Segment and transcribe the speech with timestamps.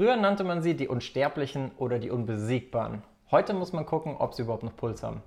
[0.00, 3.02] Früher nannte man sie die Unsterblichen oder die Unbesiegbaren.
[3.30, 5.22] Heute muss man gucken, ob sie überhaupt noch Puls haben.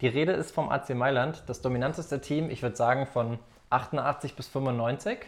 [0.00, 4.48] Die Rede ist vom AC Mailand, das dominanteste Team, ich würde sagen von 88 bis
[4.48, 5.18] 95.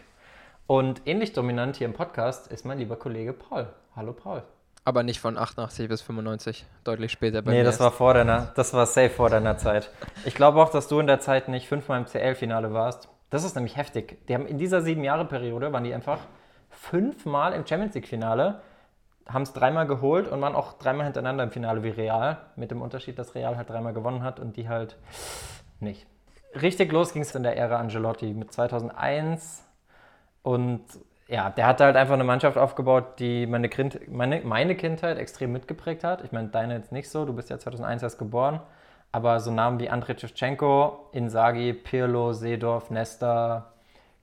[0.65, 3.67] Und ähnlich dominant hier im Podcast ist mein lieber Kollege Paul.
[3.95, 4.41] Hallo Paul.
[4.83, 7.63] Aber nicht von 88 bis 95, deutlich später bei nee, mir.
[7.63, 9.91] Nee, das war vor deiner, das war safe vor deiner Zeit.
[10.25, 13.09] Ich glaube auch, dass du in der Zeit nicht fünfmal im CL-Finale warst.
[13.29, 14.25] Das ist nämlich heftig.
[14.25, 16.21] Die haben in dieser sieben Jahre Periode waren die einfach
[16.71, 18.59] fünfmal im Champions League Finale,
[19.33, 22.81] haben es dreimal geholt und waren auch dreimal hintereinander im Finale wie Real, mit dem
[22.81, 24.97] Unterschied, dass Real halt dreimal gewonnen hat und die halt
[25.79, 26.07] nicht.
[26.59, 29.65] Richtig los ging es in der Ära Angelotti mit 2001
[30.43, 30.81] und
[31.27, 35.53] ja, der hatte halt einfach eine Mannschaft aufgebaut, die meine, kind, meine, meine Kindheit extrem
[35.53, 36.25] mitgeprägt hat.
[36.25, 38.59] Ich meine, deine jetzt nicht so, du bist ja 2001 erst geboren,
[39.13, 43.71] aber so Namen wie Andrei Shevchenko, Inzaghi, Pirlo, Seedorf, Nesta,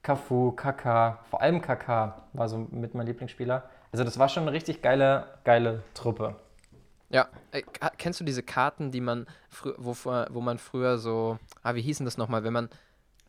[0.02, 3.62] Cafu, Kaka, vor allem Kaka war so mit mein Lieblingsspieler.
[3.92, 6.36] Also das war schon eine richtig geile, geile Truppe.
[7.10, 7.62] Ja, äh,
[7.96, 9.26] kennst du diese Karten, die man,
[9.78, 12.68] wo, wo man früher so, ah, wie hießen das nochmal, wenn man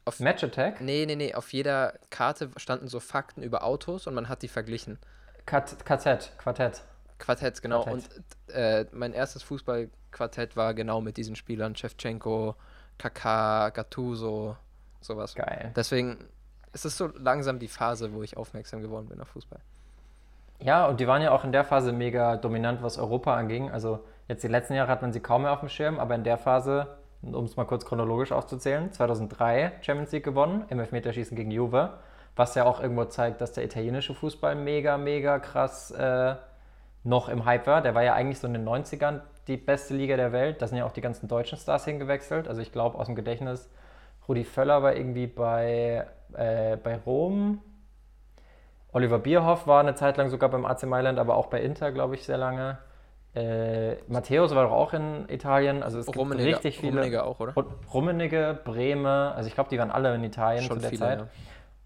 [0.06, 0.82] auf Match Attack?
[0.82, 4.48] Nee, nee, nee, auf jeder Karte standen so Fakten über Autos und man hat die
[4.48, 4.98] verglichen.
[5.46, 6.84] Quartett, Quartett.
[7.20, 7.84] Quartett, genau.
[7.84, 8.10] Quartett.
[8.48, 12.56] Und äh, mein erstes Fußballquartett war genau mit diesen Spielern, Shevchenko,
[12.98, 14.58] Kaká, Gattuso,
[15.00, 15.36] sowas.
[15.36, 15.72] Geil.
[15.76, 16.18] Deswegen
[16.74, 19.60] ist es so langsam die Phase, wo ich aufmerksam geworden bin auf Fußball.
[20.62, 23.72] Ja, und die waren ja auch in der Phase mega dominant, was Europa anging.
[23.72, 26.24] Also jetzt die letzten Jahre hat man sie kaum mehr auf dem Schirm, aber in
[26.24, 31.52] der Phase, um es mal kurz chronologisch aufzuzählen, 2003 Champions League gewonnen im Elfmeterschießen gegen
[31.52, 31.92] Juve,
[32.36, 36.36] was ja auch irgendwo zeigt, dass der italienische Fußball mega, mega krass äh,
[37.06, 37.82] noch im Hype war.
[37.82, 40.62] Der war ja eigentlich so in den 90ern die beste Liga der Welt.
[40.62, 42.50] Da sind ja auch die ganzen deutschen Stars hingewechselt.
[42.50, 43.70] Also ich glaube aus dem Gedächtnis,
[44.28, 47.62] Rudi Völler war irgendwie bei, äh, bei Rom.
[48.92, 52.16] Oliver Bierhoff war eine Zeit lang sogar beim AC Mailand, aber auch bei Inter, glaube
[52.16, 52.80] ich, sehr lange.
[53.36, 55.84] Äh, Matthäus war doch auch in Italien.
[55.84, 56.94] Also es Rummenigge, gibt richtig viele.
[56.94, 57.54] Rummenigge auch, oder?
[57.94, 61.20] Rummenigge, Breme, also ich glaube, die waren alle in Italien Schon zu der viele, Zeit.
[61.20, 61.28] Ja.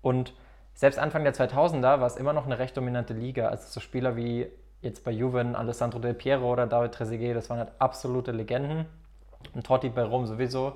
[0.01, 0.33] Und
[0.73, 3.49] selbst Anfang der 2000er war es immer noch eine recht dominante Liga.
[3.49, 4.47] Also so Spieler wie
[4.81, 8.85] jetzt bei Juve Alessandro Del Piero oder David Trezeguet, das waren halt absolute Legenden.
[9.53, 10.73] Und Totti bei Rom sowieso.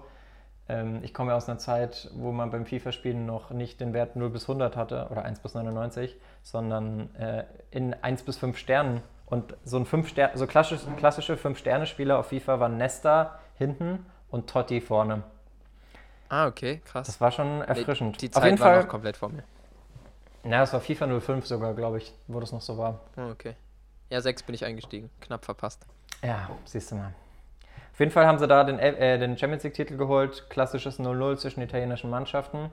[0.69, 4.15] Ähm, ich komme ja aus einer Zeit, wo man beim FIFA-Spielen noch nicht den Wert
[4.15, 9.01] 0 bis 100 hatte oder 1 bis 99, sondern äh, in 1 bis 5 Sternen.
[9.25, 14.49] Und so ein 5 Sterne, so klassische, klassische 5-Sterne-Spieler auf FIFA waren Nesta hinten und
[14.49, 15.23] Totti vorne.
[16.29, 17.07] Ah, okay, krass.
[17.07, 18.21] Das war schon erfrischend.
[18.21, 19.43] Die, die Zeit auf jeden war Fall, noch komplett vor mir.
[20.43, 23.01] Ja, es war FIFA 05 sogar, glaube ich, wo das noch so war.
[23.17, 23.55] Oh, okay.
[24.09, 25.09] Ja, 6 bin ich eingestiegen.
[25.19, 25.85] Knapp verpasst.
[26.23, 27.13] Ja, siehst du mal.
[27.97, 30.51] Auf jeden Fall haben sie da den, äh, den Champions League-Titel geholt.
[30.51, 32.69] Klassisches 0-0 zwischen italienischen Mannschaften.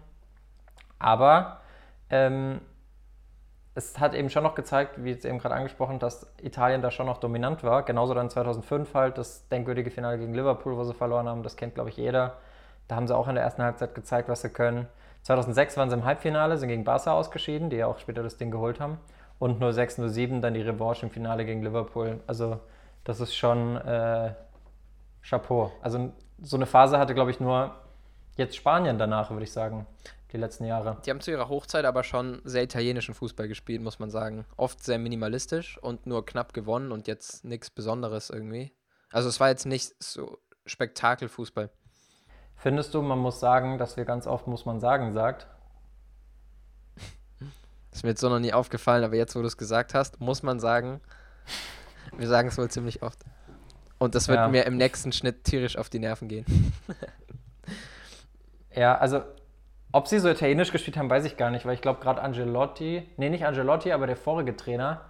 [0.98, 1.62] Aber
[2.10, 2.60] ähm,
[3.74, 7.06] es hat eben schon noch gezeigt, wie jetzt eben gerade angesprochen, dass Italien da schon
[7.06, 7.84] noch dominant war.
[7.84, 11.42] Genauso dann 2005 halt das denkwürdige Finale gegen Liverpool, wo sie verloren haben.
[11.42, 12.36] Das kennt, glaube ich, jeder.
[12.86, 14.88] Da haben sie auch in der ersten Halbzeit gezeigt, was sie können.
[15.22, 18.50] 2006 waren sie im Halbfinale, sind gegen Barca ausgeschieden, die ja auch später das Ding
[18.50, 18.98] geholt haben.
[19.38, 22.20] Und 06, 07 dann die Revanche im Finale gegen Liverpool.
[22.26, 22.60] Also
[23.04, 24.34] das ist schon äh,
[25.28, 25.72] Chapeau.
[25.80, 26.12] Also
[26.42, 27.74] so eine Phase hatte, glaube ich, nur
[28.36, 29.86] jetzt Spanien danach, würde ich sagen,
[30.32, 30.98] die letzten Jahre.
[31.06, 34.44] Die haben zu ihrer Hochzeit aber schon sehr italienischen Fußball gespielt, muss man sagen.
[34.56, 38.72] Oft sehr minimalistisch und nur knapp gewonnen und jetzt nichts Besonderes irgendwie.
[39.10, 41.70] Also es war jetzt nicht so Spektakelfußball.
[42.56, 45.46] Findest du, man muss sagen, dass wir ganz oft muss man sagen sagt?
[47.92, 50.42] Ist mir jetzt so noch nie aufgefallen, aber jetzt, wo du es gesagt hast, muss
[50.42, 51.00] man sagen,
[52.16, 53.20] wir sagen es wohl ziemlich oft.
[54.04, 54.48] Und das wird ja.
[54.48, 56.44] mir im nächsten Schnitt tierisch auf die Nerven gehen.
[58.75, 59.22] ja, also
[59.92, 63.09] ob sie so italienisch gespielt haben, weiß ich gar nicht, weil ich glaube gerade Angelotti,
[63.16, 65.00] nee, nicht Angelotti, aber der vorige Trainer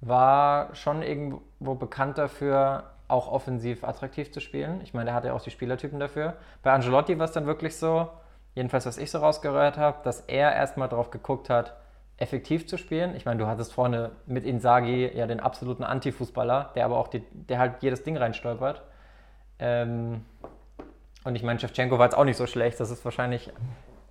[0.00, 4.80] war schon irgendwo bekannt dafür, auch offensiv attraktiv zu spielen.
[4.82, 6.36] Ich meine, der hatte ja auch die Spielertypen dafür.
[6.64, 8.08] Bei Angelotti war es dann wirklich so,
[8.56, 11.76] jedenfalls was ich so rausgehört habe, dass er erstmal drauf geguckt hat,
[12.18, 13.14] effektiv zu spielen.
[13.14, 17.20] Ich meine, du hattest vorne mit Inzaghi ja den absoluten Anti-Fußballer, der aber auch die,
[17.32, 18.82] der halt jedes Ding reinstolpert.
[19.58, 20.24] Ähm,
[21.24, 22.80] und ich meine, Shevchenko war jetzt auch nicht so schlecht.
[22.80, 23.52] Das ist wahrscheinlich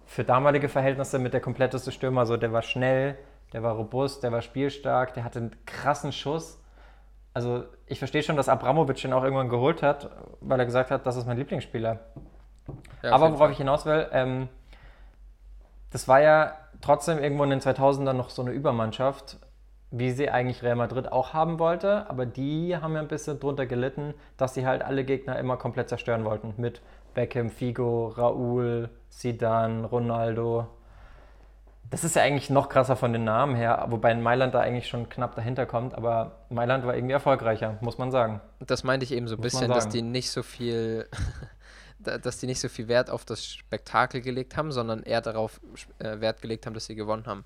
[0.06, 2.25] für damalige Verhältnisse mit der kompletteste Stürmer.
[2.25, 3.18] So, der war schnell,
[3.54, 6.62] der war robust, der war spielstark, der hatte einen krassen Schuss.
[7.34, 10.10] Also ich verstehe schon, dass Abramovic ihn auch irgendwann geholt hat,
[10.42, 12.00] weil er gesagt hat, das ist mein Lieblingsspieler.
[13.01, 13.51] Ja, aber worauf Fall.
[13.51, 14.48] ich hinaus will, ähm,
[15.92, 16.54] das war ja
[16.86, 19.40] trotzdem irgendwo in den 2000ern noch so eine Übermannschaft,
[19.90, 23.66] wie sie eigentlich Real Madrid auch haben wollte, aber die haben ja ein bisschen drunter
[23.66, 26.54] gelitten, dass sie halt alle Gegner immer komplett zerstören wollten.
[26.58, 26.82] Mit
[27.16, 30.68] Beckham, Figo, Raúl, Zidane, Ronaldo.
[31.90, 35.08] Das ist ja eigentlich noch krasser von den Namen her, wobei Mailand da eigentlich schon
[35.10, 38.42] knapp dahinter kommt, aber Mailand war irgendwie erfolgreicher, muss man sagen.
[38.60, 41.08] Das meinte ich eben so ein bisschen, dass die nicht so viel,
[42.06, 45.60] dass die nicht so viel Wert auf das Spektakel gelegt haben, sondern eher darauf
[46.00, 47.46] äh, Wert gelegt haben, dass sie gewonnen haben.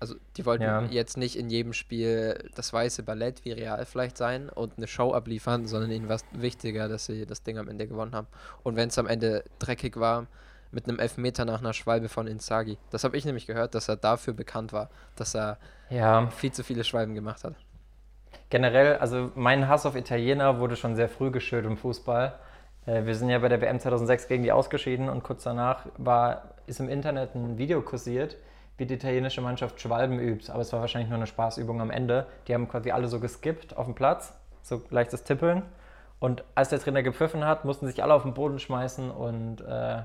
[0.00, 0.82] Also die wollten ja.
[0.84, 5.12] jetzt nicht in jedem Spiel das weiße Ballett wie Real vielleicht sein und eine Show
[5.12, 8.26] abliefern, sondern ihnen war es wichtiger, dass sie das Ding am Ende gewonnen haben.
[8.62, 10.26] Und wenn es am Ende dreckig war,
[10.72, 12.78] mit einem Elfmeter nach einer Schwalbe von Inzaghi.
[12.90, 15.58] Das habe ich nämlich gehört, dass er dafür bekannt war, dass er
[15.90, 16.28] ja.
[16.28, 17.54] viel zu viele Schwalben gemacht hat.
[18.48, 22.38] Generell, also mein Hass auf Italiener wurde schon sehr früh geschürt im Fußball.
[22.86, 26.54] Äh, wir sind ja bei der WM 2006 gegen die ausgeschieden und kurz danach war,
[26.66, 28.36] ist im Internet ein Video kursiert,
[28.76, 30.50] wie die italienische Mannschaft Schwalben übt.
[30.50, 32.26] Aber es war wahrscheinlich nur eine Spaßübung am Ende.
[32.48, 34.32] Die haben quasi alle so geskippt auf dem Platz,
[34.62, 35.62] so leichtes Tippeln.
[36.18, 40.02] Und als der Trainer gepfiffen hat, mussten sich alle auf den Boden schmeißen und äh,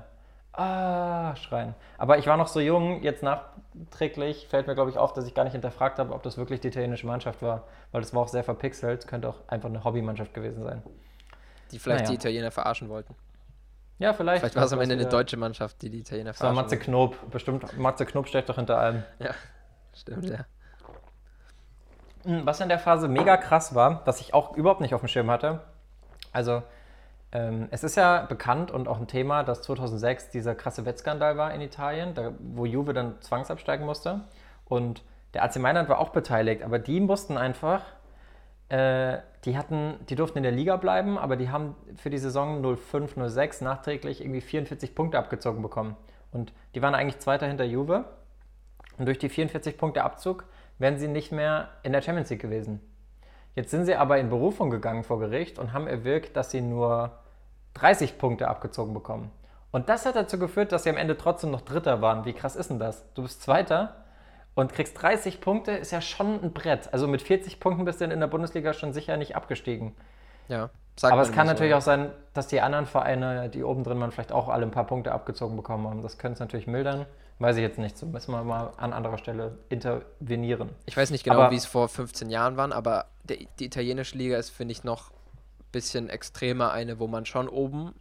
[0.52, 1.74] ah, schreien.
[1.98, 5.34] Aber ich war noch so jung, jetzt nachträglich fällt mir, glaube ich, auf, dass ich
[5.34, 8.28] gar nicht hinterfragt habe, ob das wirklich die italienische Mannschaft war, weil das war auch
[8.28, 10.82] sehr verpixelt, könnte auch einfach eine Hobbymannschaft gewesen sein.
[11.72, 12.10] Die vielleicht naja.
[12.10, 13.14] die Italiener verarschen wollten.
[13.98, 14.40] Ja, vielleicht.
[14.40, 16.56] Vielleicht war es am Ende eine deutsche Mannschaft, die die Italiener verarschen.
[16.56, 17.30] Das war Matze Knob.
[17.30, 19.02] Bestimmt, Matze Knob steckt doch hinter allem.
[19.18, 19.34] Ja,
[19.94, 20.44] stimmt, ja.
[22.24, 25.08] Hm, was in der Phase mega krass war, was ich auch überhaupt nicht auf dem
[25.08, 25.60] Schirm hatte.
[26.32, 26.62] Also,
[27.32, 31.54] ähm, es ist ja bekannt und auch ein Thema, dass 2006 dieser krasse Wettskandal war
[31.54, 34.20] in Italien, da, wo Juve dann zwangsabsteigen musste.
[34.64, 35.02] Und
[35.34, 37.82] der AC Mailand war auch beteiligt, aber die mussten einfach,
[38.68, 42.76] äh, die hatten, die durften in der Liga bleiben, aber die haben für die Saison
[42.76, 45.96] 05, 06 nachträglich irgendwie 44 Punkte abgezogen bekommen.
[46.32, 48.04] Und die waren eigentlich Zweiter hinter Juve.
[48.98, 50.44] Und durch die 44 Punkte Abzug
[50.78, 52.80] wären sie nicht mehr in der Champions League gewesen.
[53.54, 57.18] Jetzt sind sie aber in Berufung gegangen vor Gericht und haben erwirkt, dass sie nur
[57.74, 59.30] 30 Punkte abgezogen bekommen.
[59.70, 62.24] Und das hat dazu geführt, dass sie am Ende trotzdem noch Dritter waren.
[62.24, 63.04] Wie krass ist denn das?
[63.14, 64.05] Du bist Zweiter
[64.56, 66.92] und kriegst 30 Punkte, ist ja schon ein Brett.
[66.92, 69.94] Also mit 40 Punkten bist du in der Bundesliga schon sicher nicht abgestiegen.
[70.48, 70.70] Ja.
[71.02, 71.76] Aber es kann natürlich so.
[71.76, 74.86] auch sein, dass die anderen Vereine, die oben drin waren, vielleicht auch alle ein paar
[74.86, 76.02] Punkte abgezogen bekommen haben.
[76.02, 77.04] Das könnte es natürlich mildern.
[77.38, 77.98] Weiß ich jetzt nicht.
[77.98, 80.70] So müssen wir mal an anderer Stelle intervenieren.
[80.86, 84.38] Ich weiß nicht genau, wie es vor 15 Jahren war, aber der, die italienische Liga
[84.38, 87.92] ist, finde ich, noch ein bisschen extremer eine, wo man schon oben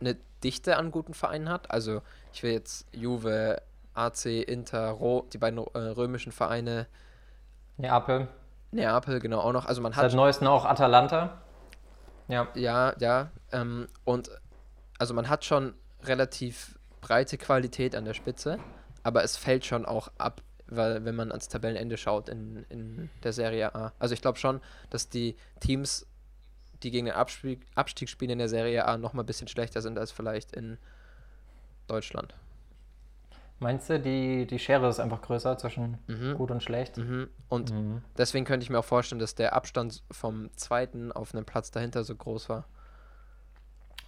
[0.00, 1.70] eine Dichte an guten Vereinen hat.
[1.70, 2.02] Also
[2.32, 3.62] ich will jetzt Juve,
[3.96, 6.86] AC, Inter, Ro, die beiden äh, römischen Vereine.
[7.76, 8.28] Neapel.
[8.70, 9.66] Neapel, genau, auch noch.
[9.66, 10.02] Also man hat.
[10.02, 11.40] Seit neuestem auch Atalanta.
[12.28, 12.48] Ja.
[12.54, 13.30] Ja, ja.
[13.52, 14.30] Ähm, und
[14.98, 18.58] also man hat schon relativ breite Qualität an der Spitze,
[19.02, 23.32] aber es fällt schon auch ab, weil wenn man ans Tabellenende schaut in, in der
[23.32, 23.92] Serie A.
[23.98, 24.60] Also ich glaube schon,
[24.90, 26.06] dass die Teams,
[26.82, 29.98] die gegen den Abstieg, Abstieg spielen in der Serie A, nochmal ein bisschen schlechter sind
[29.98, 30.78] als vielleicht in
[31.86, 32.34] Deutschland.
[33.58, 36.34] Meinst du, die, die Schere ist einfach größer zwischen mhm.
[36.36, 36.98] gut und schlecht?
[36.98, 37.28] Mhm.
[37.48, 38.02] Und mhm.
[38.18, 42.04] deswegen könnte ich mir auch vorstellen, dass der Abstand vom zweiten auf einen Platz dahinter
[42.04, 42.66] so groß war.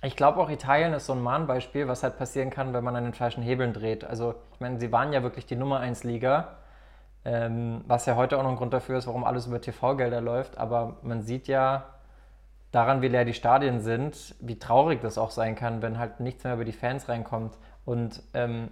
[0.03, 3.05] Ich glaube auch Italien ist so ein Mahnbeispiel, was halt passieren kann, wenn man an
[3.05, 4.05] den falschen Hebeln dreht.
[4.05, 6.59] Also ich meine, sie waren ja wirklich die Nummer 1 Liga,
[7.25, 10.57] ähm, was ja heute auch noch ein Grund dafür ist, warum alles über TV-Gelder läuft.
[10.59, 11.95] Aber man sieht ja
[12.71, 16.45] daran, wie leer die Stadien sind, wie traurig das auch sein kann, wenn halt nichts
[16.45, 17.57] mehr über die Fans reinkommt.
[17.85, 18.69] Und ähm,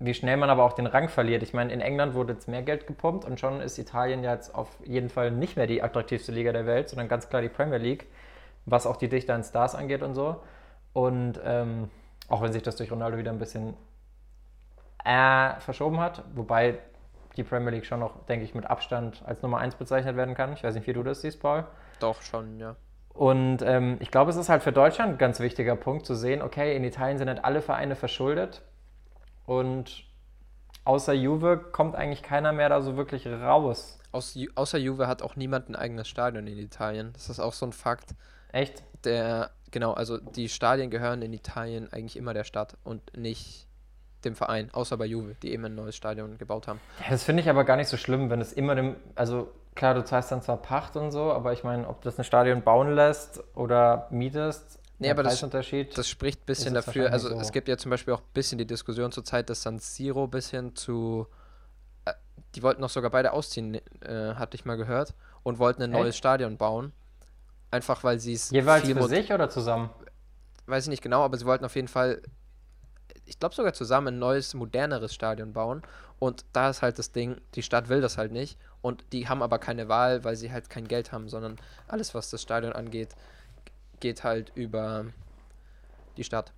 [0.00, 1.42] wie schnell man aber auch den Rang verliert.
[1.42, 4.54] Ich meine, in England wurde jetzt mehr Geld gepumpt und schon ist Italien ja jetzt
[4.54, 7.78] auf jeden Fall nicht mehr die attraktivste Liga der Welt, sondern ganz klar die Premier
[7.78, 8.06] League,
[8.64, 10.40] was auch die Dichte an Stars angeht und so.
[10.92, 11.90] Und ähm,
[12.28, 13.74] auch wenn sich das durch Ronaldo wieder ein bisschen
[15.04, 16.78] äh, verschoben hat, wobei
[17.36, 20.52] die Premier League schon noch, denke ich, mit Abstand als Nummer 1 bezeichnet werden kann.
[20.52, 21.64] Ich weiß nicht, wie du das siehst, Paul.
[21.98, 22.76] Doch, schon, ja.
[23.14, 26.40] Und ähm, ich glaube, es ist halt für Deutschland ein ganz wichtiger Punkt zu sehen,
[26.40, 28.62] okay, in Italien sind nicht alle Vereine verschuldet
[29.48, 30.04] und
[30.84, 33.98] außer Juve kommt eigentlich keiner mehr da so wirklich raus.
[34.12, 37.12] Aus, außer Juve hat auch niemand ein eigenes Stadion in Italien.
[37.14, 38.14] Das ist auch so ein Fakt.
[38.52, 38.82] Echt?
[39.04, 43.66] Der Genau, also die Stadien gehören in Italien eigentlich immer der Stadt und nicht
[44.24, 46.80] dem Verein, außer bei Juve, die eben ein neues Stadion gebaut haben.
[47.00, 49.94] Ja, das finde ich aber gar nicht so schlimm, wenn es immer dem, also klar,
[49.94, 52.62] du zahlst dann zwar Pacht und so, aber ich meine, ob du das ein Stadion
[52.62, 55.40] bauen lässt oder mietest, Nee, aber das,
[55.94, 57.12] das spricht ein bisschen dafür.
[57.12, 57.38] Also so.
[57.38, 60.30] es gibt ja zum Beispiel auch ein bisschen die Diskussion zurzeit, dass San Siro ein
[60.30, 61.26] bisschen zu.
[62.04, 62.14] Äh,
[62.54, 65.14] die wollten noch sogar beide ausziehen, äh, hatte ich mal gehört,
[65.44, 66.00] und wollten ein Echt?
[66.00, 66.92] neues Stadion bauen.
[67.70, 68.50] Einfach weil sie es.
[68.50, 69.90] Jeweils für sich oder zusammen?
[70.66, 72.20] Weiß ich nicht genau, aber sie wollten auf jeden Fall,
[73.24, 75.82] ich glaube sogar zusammen ein neues, moderneres Stadion bauen.
[76.18, 78.58] Und da ist halt das Ding, die Stadt will das halt nicht.
[78.80, 82.30] Und die haben aber keine Wahl, weil sie halt kein Geld haben, sondern alles, was
[82.30, 83.14] das Stadion angeht,
[84.00, 85.06] geht halt über
[86.16, 86.52] die Stadt.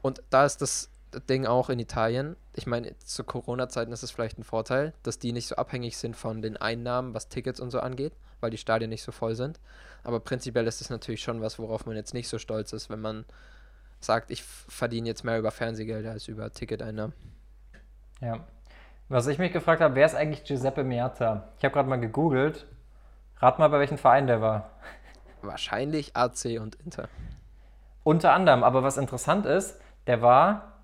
[0.00, 0.90] Und da ist das
[1.28, 2.36] Ding auch in Italien.
[2.54, 6.16] Ich meine, zu Corona-Zeiten ist es vielleicht ein Vorteil, dass die nicht so abhängig sind
[6.16, 9.60] von den Einnahmen, was Tickets und so angeht, weil die Stadien nicht so voll sind.
[10.04, 13.00] Aber prinzipiell ist es natürlich schon was, worauf man jetzt nicht so stolz ist, wenn
[13.00, 13.24] man
[14.00, 17.14] sagt, ich verdiene jetzt mehr über Fernsehgelder als über Ticketeinnahmen.
[18.20, 18.44] Ja.
[19.08, 21.48] Was ich mich gefragt habe, wer ist eigentlich Giuseppe Meazza?
[21.58, 22.66] Ich habe gerade mal gegoogelt.
[23.38, 24.70] Rat mal, bei welchem Verein der war.
[25.42, 27.08] Wahrscheinlich AC und Inter.
[28.04, 30.82] Unter anderem, aber was interessant ist, der war,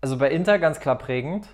[0.00, 1.48] also bei Inter ganz klar prägend.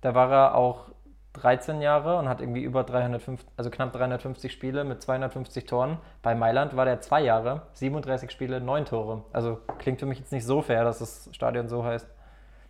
[0.00, 0.90] Da war er auch
[1.34, 5.98] 13 Jahre und hat irgendwie über 350, also knapp 350 Spiele mit 250 Toren.
[6.22, 9.24] Bei Mailand war der zwei Jahre, 37 Spiele, 9 Tore.
[9.32, 12.08] Also klingt für mich jetzt nicht so fair, dass das Stadion so heißt.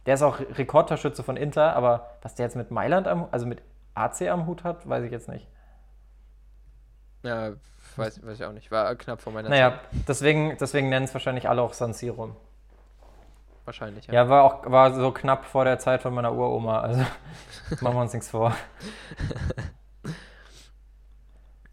[0.06, 3.62] Der ist auch Rekordtorschütze von Inter, aber was der jetzt mit Mailand, am, also mit
[3.94, 5.46] AC am Hut hat, weiß ich jetzt nicht.
[7.22, 7.52] Ja,
[8.00, 8.70] weiß, weiß ich auch nicht.
[8.70, 9.92] War knapp vor meiner naja, Zeit.
[9.92, 12.34] Naja, deswegen, deswegen nennen es wahrscheinlich alle auch San Siro.
[13.64, 14.14] Wahrscheinlich, ja.
[14.14, 17.00] Ja, war auch war so knapp vor der Zeit von meiner Uroma, also
[17.80, 18.56] machen wir uns nichts vor.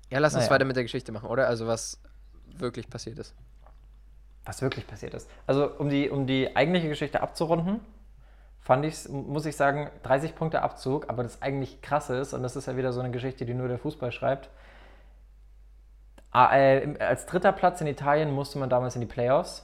[0.09, 0.51] Ja, lass uns naja.
[0.51, 1.47] weiter mit der Geschichte machen, oder?
[1.47, 1.99] Also was
[2.45, 3.33] wirklich passiert ist.
[4.45, 5.29] Was wirklich passiert ist.
[5.45, 7.81] Also um die, um die eigentliche Geschichte abzurunden,
[8.59, 12.55] fand ich, muss ich sagen, 30 Punkte Abzug, aber das eigentlich krasse ist, und das
[12.55, 14.49] ist ja wieder so eine Geschichte, die nur der Fußball schreibt,
[16.31, 19.63] als dritter Platz in Italien musste man damals in die Playoffs.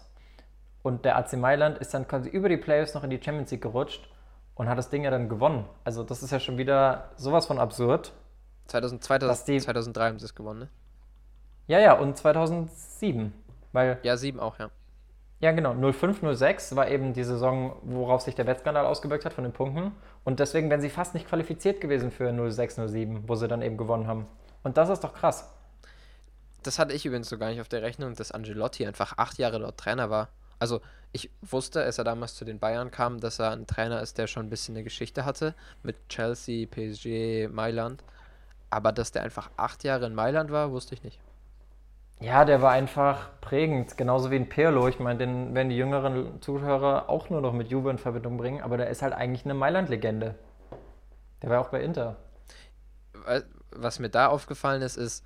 [0.81, 3.61] Und der AC Mailand ist dann quasi über die Playoffs noch in die Champions League
[3.61, 4.09] gerutscht
[4.55, 5.65] und hat das Ding ja dann gewonnen.
[5.83, 8.11] Also das ist ja schon wieder sowas von absurd.
[8.67, 10.69] 2000, 2000, die, 2003 haben sie es gewonnen, ne?
[11.67, 13.33] Ja, ja, und 2007.
[13.71, 14.69] Weil, ja, 7 auch, ja.
[15.39, 15.73] Ja, genau.
[15.73, 19.91] 05, 06 war eben die Saison, worauf sich der Wettskandal ausgewirkt hat von den Punkten.
[20.23, 23.77] Und deswegen wären sie fast nicht qualifiziert gewesen für 06, 07, wo sie dann eben
[23.77, 24.27] gewonnen haben.
[24.63, 25.53] Und das ist doch krass
[26.63, 29.59] das hatte ich übrigens so gar nicht auf der Rechnung, dass Angelotti einfach acht Jahre
[29.59, 30.29] dort Trainer war.
[30.59, 34.17] Also ich wusste, als er damals zu den Bayern kam, dass er ein Trainer ist,
[34.17, 38.03] der schon ein bisschen eine Geschichte hatte mit Chelsea, PSG, Mailand.
[38.69, 41.19] Aber dass der einfach acht Jahre in Mailand war, wusste ich nicht.
[42.19, 44.87] Ja, der war einfach prägend, genauso wie ein Pirlo.
[44.87, 48.61] Ich meine, den werden die jüngeren Zuhörer auch nur noch mit Juve in Verbindung bringen,
[48.61, 50.35] aber der ist halt eigentlich eine Mailand-Legende.
[51.41, 52.15] Der war auch bei Inter.
[53.71, 55.25] Was mir da aufgefallen ist, ist,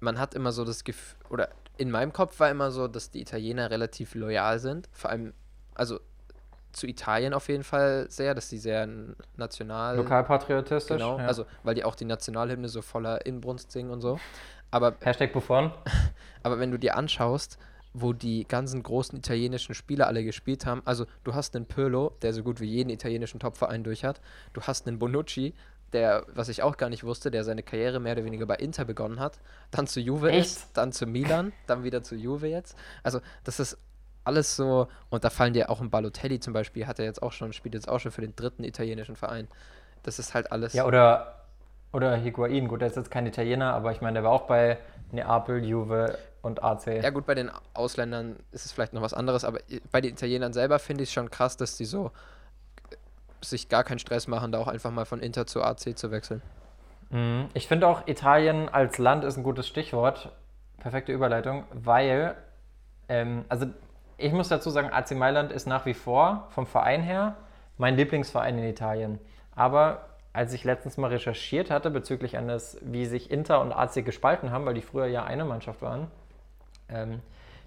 [0.00, 3.20] man hat immer so das Gefühl, oder in meinem Kopf war immer so, dass die
[3.20, 4.88] Italiener relativ loyal sind.
[4.92, 5.32] Vor allem,
[5.74, 6.00] also
[6.72, 8.88] zu Italien auf jeden Fall sehr, dass sie sehr
[9.36, 9.96] national.
[9.96, 10.96] Lokalpatriotistisch.
[10.96, 11.26] Genau, ja.
[11.26, 14.20] also weil die auch die Nationalhymne so voller Inbrunst singen und so.
[14.70, 15.72] Aber, Hashtag Buffon.
[16.42, 17.58] Aber wenn du dir anschaust,
[17.94, 22.34] wo die ganzen großen italienischen Spieler alle gespielt haben, also du hast einen Pirlo, der
[22.34, 24.20] so gut wie jeden italienischen Topverein durch hat,
[24.52, 25.54] du hast einen Bonucci,
[25.92, 28.84] der, was ich auch gar nicht wusste, der seine Karriere mehr oder weniger bei Inter
[28.84, 29.38] begonnen hat,
[29.70, 30.46] dann zu Juve Echt?
[30.46, 32.76] ist, dann zu Milan, dann wieder zu Juve jetzt.
[33.02, 33.78] Also das ist
[34.24, 37.32] alles so, und da fallen dir auch ein Balotelli zum Beispiel, hat er jetzt auch
[37.32, 39.46] schon, spielt jetzt auch schon für den dritten italienischen Verein.
[40.02, 40.72] Das ist halt alles.
[40.72, 41.44] Ja, oder,
[41.92, 44.78] oder Higuain, gut, der ist jetzt kein Italiener, aber ich meine, der war auch bei
[45.12, 46.86] Neapel, Juve und AC.
[47.02, 49.60] Ja gut, bei den Ausländern ist es vielleicht noch was anderes, aber
[49.92, 52.10] bei den Italienern selber finde ich es schon krass, dass die so
[53.40, 56.42] sich gar keinen Stress machen, da auch einfach mal von Inter zu AC zu wechseln.
[57.10, 57.48] Mhm.
[57.54, 60.32] Ich finde auch, Italien als Land ist ein gutes Stichwort.
[60.78, 62.36] Perfekte Überleitung, weil,
[63.08, 63.66] ähm, also
[64.18, 67.36] ich muss dazu sagen, AC Mailand ist nach wie vor vom Verein her
[67.76, 69.18] mein Lieblingsverein in Italien.
[69.54, 74.50] Aber als ich letztens mal recherchiert hatte bezüglich eines, wie sich Inter und AC gespalten
[74.50, 76.10] haben, weil die früher ja eine Mannschaft waren,
[76.88, 77.20] ähm,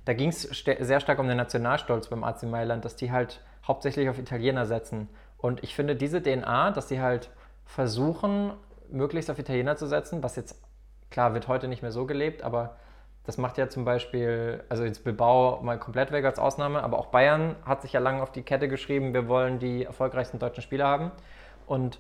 [0.06, 3.42] da ging es st sehr stark um den Nationalstolz beim AC Mailand, dass die halt
[3.68, 5.08] hauptsächlich auf Italiener setzen.
[5.40, 7.32] Und ich finde diese DNA, dass sie halt
[7.66, 8.54] versuchen,
[8.92, 10.62] möglichst auf Italiener zu setzen, was jetzt,
[11.10, 12.76] klar, wird heute nicht mehr so gelebt, aber
[13.24, 17.08] das macht ja zum Beispiel, also jetzt Bilbao mal komplett weg als Ausnahme, aber auch
[17.08, 20.88] Bayern hat sich ja lange auf die Kette geschrieben, wir wollen die erfolgreichsten deutschen Spieler
[20.88, 21.12] haben.
[21.68, 22.00] Und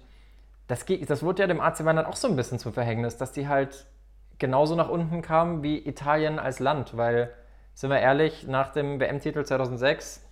[0.67, 3.47] das, das wurde ja dem AC Mailand auch so ein bisschen zum Verhängnis, dass die
[3.47, 3.85] halt
[4.39, 7.33] genauso nach unten kamen wie Italien als Land, weil,
[7.73, 10.25] sind wir ehrlich, nach dem WM-Titel 2006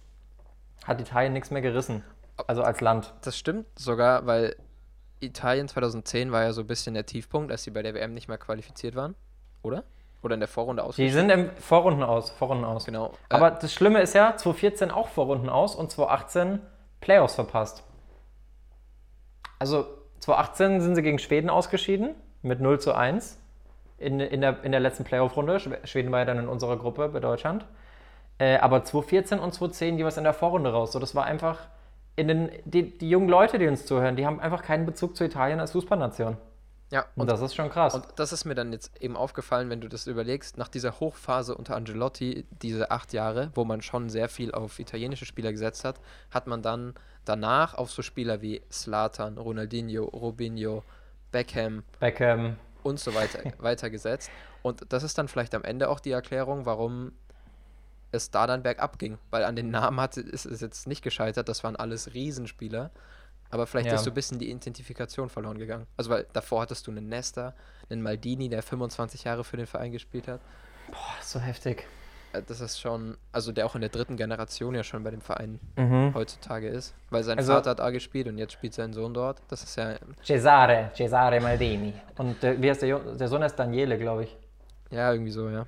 [0.86, 2.04] hat Italien nichts mehr gerissen.
[2.46, 3.13] Also als Land.
[3.22, 4.56] Das stimmt sogar, weil
[5.20, 8.27] Italien 2010 war ja so ein bisschen der Tiefpunkt, als sie bei der WM nicht
[8.27, 9.15] mehr qualifiziert waren,
[9.63, 9.84] oder?
[10.22, 10.96] Oder in der Vorrunde aus.
[10.96, 12.86] Die sind im Vorrunden aus, Vorrunden aus.
[12.86, 13.13] Genau.
[13.29, 16.60] Aber äh, das Schlimme ist ja, 2014 auch Vorrunden aus und 2018
[17.01, 17.84] Playoffs verpasst.
[19.60, 19.86] Also
[20.20, 23.39] 2018 sind sie gegen Schweden ausgeschieden mit 0 zu 1
[23.98, 25.60] in, in, der, in der letzten Playoff-Runde.
[25.86, 27.65] Schweden war ja dann in unserer Gruppe bei Deutschland.
[28.39, 30.91] Äh, aber 2014 und 2010 jeweils in der Vorrunde raus.
[30.91, 31.60] So, das war einfach
[32.17, 35.24] in den, die, die jungen Leute, die uns zuhören, die haben einfach keinen Bezug zu
[35.24, 36.36] Italien als Fußballnation.
[36.89, 37.93] Ja, und, und, das ist schon krass.
[37.93, 41.55] Und das ist mir dann jetzt eben aufgefallen, wenn du das überlegst, nach dieser Hochphase
[41.55, 46.00] unter Angelotti, diese acht Jahre, wo man schon sehr viel auf italienische Spieler gesetzt hat,
[46.31, 50.83] hat man dann danach auf so Spieler wie Slatan, Ronaldinho, Robinho,
[51.31, 54.31] Beckham, Beckham und so weiter weitergesetzt.
[54.63, 57.12] Und das ist dann vielleicht am Ende auch die Erklärung, warum
[58.12, 59.18] es da dann bergab ging.
[59.30, 62.92] Weil an den Namen hat, ist es jetzt nicht gescheitert, das waren alles Riesenspieler.
[63.50, 63.96] Aber vielleicht ja.
[63.96, 65.88] ist so ein bisschen die Identifikation verloren gegangen.
[65.96, 67.54] Also, weil davor hattest du einen Nesta,
[67.90, 70.42] einen Maldini, der 25 Jahre für den Verein gespielt hat.
[70.92, 71.88] Boah, so heftig.
[72.34, 75.22] Äh, das ist schon, also der auch in der dritten Generation ja schon bei dem
[75.22, 76.14] Verein mhm.
[76.14, 76.94] heutzutage ist.
[77.10, 79.42] Weil sein also, Vater hat A gespielt und jetzt spielt sein Sohn dort.
[79.48, 79.96] Das ist ja.
[80.24, 81.94] Cesare, Cesare Maldini.
[82.18, 84.38] Und äh, wie heißt der, der Sohn ist Daniele, glaube ich.
[84.92, 85.66] Ja, irgendwie so, ja.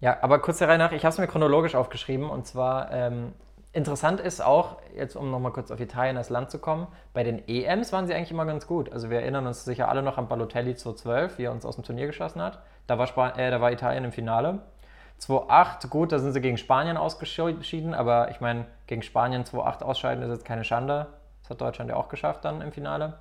[0.00, 3.32] Ja, aber kurz der Reihe nach, ich habe es mir chronologisch aufgeschrieben und zwar ähm,
[3.72, 7.46] interessant ist auch, jetzt um nochmal kurz auf Italien als Land zu kommen, bei den
[7.48, 8.92] EMs waren sie eigentlich immer ganz gut.
[8.92, 11.84] Also wir erinnern uns sicher alle noch an Balotelli 2012, wie er uns aus dem
[11.84, 12.60] Turnier geschossen hat.
[12.86, 14.60] Da war, Span äh, da war Italien im Finale.
[15.20, 20.22] 2-8, gut, da sind sie gegen Spanien ausgeschieden, aber ich meine, gegen Spanien 2-8 ausscheiden
[20.22, 21.08] ist jetzt keine Schande.
[21.42, 23.14] Das hat Deutschland ja auch geschafft dann im Finale.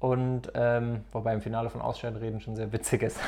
[0.00, 3.18] Und ähm, wobei im Finale von Ausscheiden reden schon sehr witzig ist.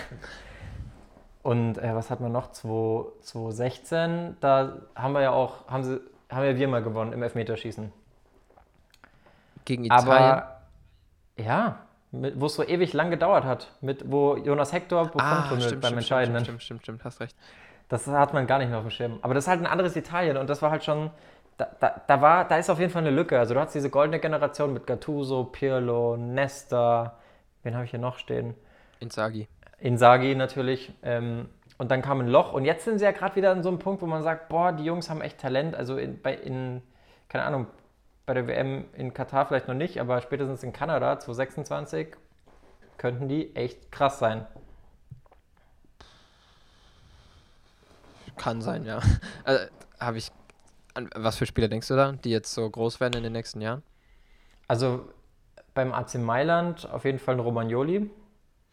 [1.47, 2.51] Und äh, was hat man noch?
[2.51, 7.93] 2016, da haben wir ja auch, haben, sie, haben ja wir mal gewonnen im Elfmeterschießen.
[9.65, 10.09] Gegen Italien?
[10.09, 10.63] Aber
[11.37, 11.79] ja,
[12.11, 15.85] wo es so ewig lang gedauert hat, mit, wo Jonas Hector Buffon ah, beim stimmt,
[15.85, 16.43] Entscheidenden.
[16.43, 17.37] Stimmt, stimmt, stimmt, hast recht.
[17.89, 19.21] Das hat man gar nicht mehr auf dem Schirm.
[19.23, 21.13] Aber das ist halt ein anderes Italien und das war halt schon,
[21.59, 23.39] da, da, da, war, da ist auf jeden Fall eine Lücke.
[23.39, 27.21] Also du hast diese goldene Generation mit Gattuso, Pirlo, Nesta,
[27.63, 28.57] wen habe ich hier noch stehen?
[28.99, 29.47] Inzaghi.
[29.79, 30.93] Inzaghi natürlich.
[31.03, 32.53] Ähm, und dann kam ein Loch.
[32.53, 34.73] Und jetzt sind sie ja gerade wieder an so einem Punkt, wo man sagt, boah,
[34.73, 35.75] die Jungs haben echt Talent.
[35.75, 36.83] Also in, bei, in,
[37.29, 37.67] keine Ahnung,
[38.25, 42.09] bei der WM in Katar vielleicht noch nicht, aber spätestens in Kanada 2026
[42.99, 44.47] könnten die echt krass sein.
[48.37, 49.01] Kann sein, ja.
[49.45, 49.65] Also,
[50.01, 50.31] habe ich.
[50.95, 53.61] An was für Spieler denkst du da, die jetzt so groß werden in den nächsten
[53.61, 53.83] Jahren?
[54.67, 55.09] Also
[55.75, 58.11] beim AC Mailand auf jeden Fall ein Romagnoli.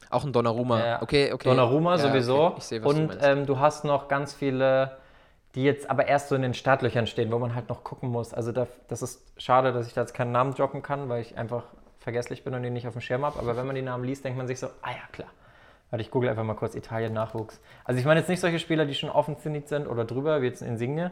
[0.10, 0.79] Auch ein Donnarumma.
[0.79, 1.50] Ja, okay, okay.
[1.50, 2.43] Donnarumma ja, sowieso.
[2.45, 2.55] Okay.
[2.57, 4.98] Ich sehe, was Und du, ähm, du hast noch ganz viele,
[5.55, 8.33] die jetzt aber erst so in den Startlöchern stehen, wo man halt noch gucken muss.
[8.33, 11.37] Also da, das ist schade, dass ich da jetzt keinen Namen droppen kann, weil ich
[11.37, 11.63] einfach
[12.00, 13.39] vergesslich bin und ihn nicht auf dem Schirm habe.
[13.39, 15.29] Aber wenn man die Namen liest, denkt man sich so, ah ja, klar.
[15.89, 17.61] Warte, ich google einfach mal kurz Italien-Nachwuchs.
[17.85, 20.61] Also ich meine jetzt nicht solche Spieler, die schon offensiv sind oder drüber, wie jetzt
[20.61, 21.11] in Insigne,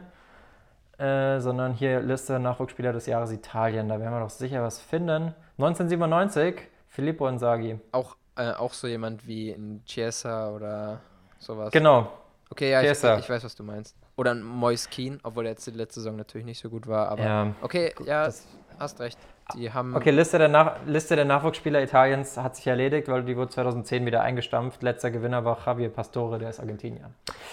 [0.98, 3.88] äh, sondern hier Liste Nachwuchsspieler des Jahres Italien.
[3.88, 5.34] Da werden wir doch sicher was finden.
[5.56, 7.78] 1997, Filippo Inzaghi.
[7.92, 11.00] Auch äh, auch so jemand wie ein Chiesa oder
[11.38, 11.70] sowas.
[11.72, 12.10] Genau.
[12.50, 13.96] Okay, ja, ich, ich, weiß, was du meinst.
[14.16, 17.08] Oder ein Moise Keane, obwohl er jetzt die letzte Saison natürlich nicht so gut war.
[17.08, 18.46] Aber ja, okay, ja, das,
[18.78, 19.18] hast recht.
[19.54, 23.36] Die haben okay, Liste der, Nach Liste der Nachwuchsspieler Italiens hat sich erledigt, weil die
[23.36, 24.82] wurde 2010 wieder eingestampft.
[24.82, 27.10] Letzter Gewinner war Javier Pastore, der ist Argentinier.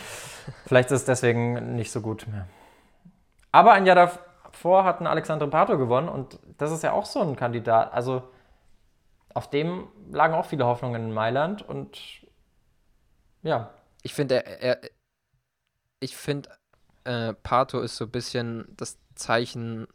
[0.66, 2.48] Vielleicht ist es deswegen nicht so gut mehr.
[3.52, 7.22] Aber ein Jahr davor hat ein Alexandre Pato gewonnen und das ist ja auch so
[7.22, 7.94] ein Kandidat.
[7.94, 8.24] Also
[9.34, 12.00] auf dem lagen auch viele Hoffnungen in Mailand und
[13.42, 13.74] ja.
[14.02, 14.90] Ich finde, er, er,
[16.00, 16.50] ich finde,
[17.04, 19.88] äh, Pato ist so ein bisschen das Zeichen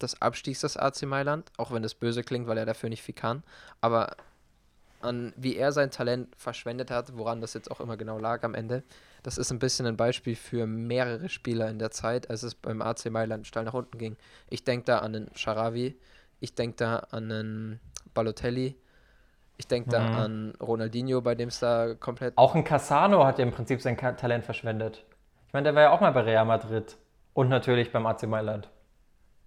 [0.00, 3.14] des Abstiegs des AC Mailand, auch wenn das böse klingt, weil er dafür nicht viel
[3.14, 3.42] kann.
[3.80, 4.16] Aber
[5.00, 8.54] an wie er sein Talent verschwendet hat, woran das jetzt auch immer genau lag am
[8.54, 8.82] Ende,
[9.22, 12.82] das ist ein bisschen ein Beispiel für mehrere Spieler in der Zeit, als es beim
[12.82, 14.16] AC Mailand steil nach unten ging.
[14.50, 15.98] Ich denke da an den Sharawi,
[16.44, 17.80] ich denke da an einen
[18.12, 18.76] Balotelli.
[19.56, 20.14] Ich denke da mhm.
[20.14, 22.36] an Ronaldinho, bei dem es da komplett.
[22.36, 25.04] Auch ein Cassano hat ja im Prinzip sein Talent verschwendet.
[25.46, 26.96] Ich meine, der war ja auch mal bei Real Madrid
[27.32, 28.68] und natürlich beim AC Mailand.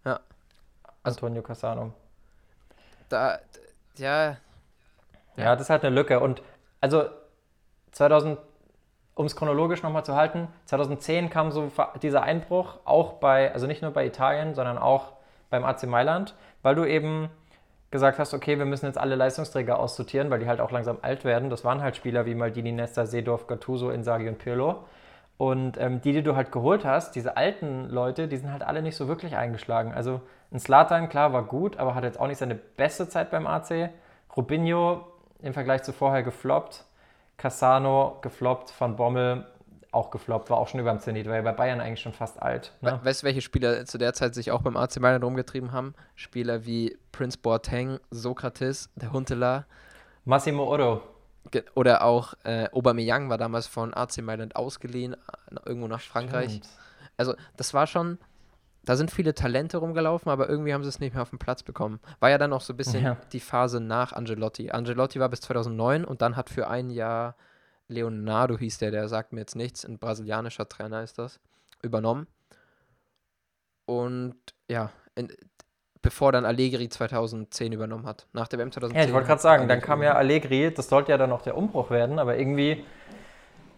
[0.06, 0.20] Ja.
[1.04, 1.94] Also, Antonio Cassano.
[3.10, 3.40] Da,
[3.98, 4.38] ja.
[5.36, 6.20] Ja, das ist halt eine Lücke.
[6.20, 6.42] Und
[6.82, 7.06] also
[7.92, 8.40] 2000,
[9.14, 13.82] um es chronologisch nochmal zu halten, 2010 kam so dieser Einbruch auch bei, also nicht
[13.82, 15.17] nur bei Italien, sondern auch
[15.50, 17.30] beim AC Mailand, weil du eben
[17.92, 21.24] gesagt hast, okay, wir müssen jetzt alle Leistungsträger aussortieren, weil die halt auch langsam alt
[21.24, 21.50] werden.
[21.50, 24.84] Das waren halt Spieler wie Maldini, Nesta, Seedorf, Gattuso, Inzaghi und Pirlo.
[25.38, 28.82] Und ähm, die, die du halt geholt hast, diese alten Leute, die sind halt alle
[28.82, 29.94] nicht so wirklich eingeschlagen.
[29.94, 33.46] Also ein Slatan, klar, war gut, aber hat jetzt auch nicht seine beste Zeit beim
[33.46, 33.92] AC.
[34.36, 35.06] Rubinho
[35.42, 36.86] im Vergleich zu vorher gefloppt.
[37.38, 39.46] Cassano gefloppt, Van Bommel
[39.92, 42.74] auch gefloppt, war auch schon über dem Zenit, weil bei Bayern eigentlich schon fast alt.
[42.82, 43.00] Ne?
[43.04, 45.94] Weißt du, welche Spieler zu der Zeit sich auch beim AC Mailand rumgetrieben haben?
[46.16, 49.66] Spieler wie Prince Boateng, Sokrates, der Huntela.
[50.26, 51.02] Massimo Oro.
[51.76, 55.16] Oder auch äh, Aubameyang war damals von AC Mailand ausgeliehen,
[55.66, 56.52] irgendwo nach Frankreich.
[56.52, 56.70] Stimmt.
[57.16, 58.18] Also das war schon,
[58.84, 61.64] da sind viele Talente rumgelaufen, aber irgendwie haben sie es nicht mehr auf den Platz
[61.64, 62.00] bekommen.
[62.20, 63.18] War ja dann auch so ein bisschen ja.
[63.32, 64.72] die Phase nach Angelotti.
[64.72, 67.36] Angelotti war bis 2009 und dann hat für ein Jahr
[67.88, 71.40] Leonardo hieß der, der sagt mir jetzt nichts, ein brasilianischer Trainer ist das,
[71.82, 72.28] übernommen.
[73.86, 74.36] Und
[74.70, 75.32] ja, in,
[76.02, 78.28] bevor dann Allegri 2010 übernommen hat.
[78.34, 79.02] Nach der WM 2010.
[79.02, 81.58] Ja, ich wollte gerade sagen, dann kam ja Allegri, das sollte ja dann auch der
[81.58, 82.84] Umbruch werden, aber irgendwie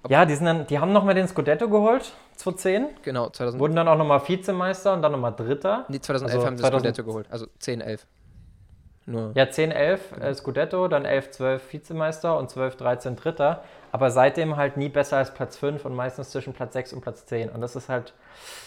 [0.07, 2.87] ja, die, sind dann, die haben nochmal den Scudetto geholt, 2010.
[3.03, 3.59] Genau, 2000.
[3.59, 5.85] Wurden dann auch nochmal Vizemeister und dann nochmal Dritter.
[5.89, 8.07] Nee, 2011 also haben sie 2000, Scudetto geholt, also 10, 11.
[9.09, 9.31] Nur.
[9.33, 10.25] Ja, 10, 11 genau.
[10.25, 13.63] äh, Scudetto, dann 11, 12 Vizemeister und 12, 13 Dritter.
[13.91, 17.25] Aber seitdem halt nie besser als Platz 5 und meistens zwischen Platz 6 und Platz
[17.25, 17.49] 10.
[17.49, 18.13] Und das ist halt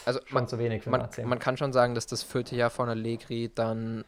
[0.05, 2.71] also schon man, zu wenig für man, man kann schon sagen, dass das vierte Jahr
[2.71, 4.05] von Allegri dann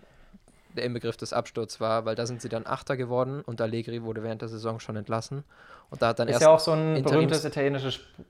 [0.76, 4.24] der Inbegriff des Absturzes war, weil da sind sie dann Achter geworden und Allegri wurde
[4.24, 5.44] während der Saison schon entlassen.
[5.90, 7.94] Und da hat dann ist erst ja auch so ein Interims berühmtes italienisches.
[7.94, 8.26] Sp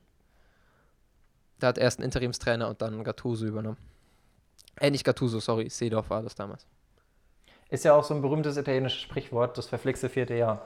[1.59, 3.79] da hat erst ein Interimstrainer und dann Gattuso übernommen.
[4.79, 6.67] Äh, nicht Gattuso, sorry, Seedorf war das damals.
[7.71, 10.63] Ist ja auch so ein berühmtes italienisches Sprichwort, das verflixte vierte Jahr.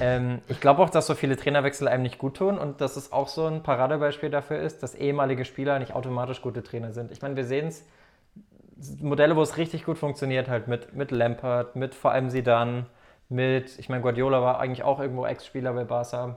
[0.00, 3.12] ähm, ich glaube auch, dass so viele Trainerwechsel einem nicht gut tun und dass es
[3.12, 7.12] auch so ein Paradebeispiel dafür ist, dass ehemalige Spieler nicht automatisch gute Trainer sind.
[7.12, 7.84] Ich meine, wir sehen es
[9.00, 12.86] Modelle, wo es richtig gut funktioniert, halt mit, mit Lampard, mit vor allem Sidan,
[13.28, 16.36] mit, ich meine, Guardiola war eigentlich auch irgendwo Ex-Spieler bei Barca.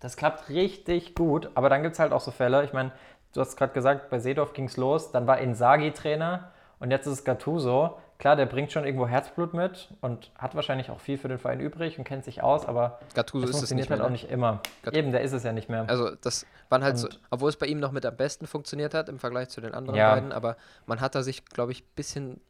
[0.00, 2.92] Das klappt richtig gut, aber dann gibt es halt auch so Fälle, ich meine,
[3.34, 7.06] du hast gerade gesagt, bei Seedorf ging es los, dann war Inzaghi Trainer und jetzt
[7.06, 7.98] ist es Gattuso.
[8.18, 11.60] Klar, der bringt schon irgendwo Herzblut mit und hat wahrscheinlich auch viel für den Verein
[11.60, 14.60] übrig und kennt sich aus, aber Gattuso das funktioniert ist es halt auch nicht immer.
[14.82, 15.84] Gat Eben, der ist es ja nicht mehr.
[15.88, 18.92] Also das waren halt und so, obwohl es bei ihm noch mit am besten funktioniert
[18.92, 20.14] hat im Vergleich zu den anderen ja.
[20.14, 22.40] beiden, aber man hat da sich, glaube ich, ein bisschen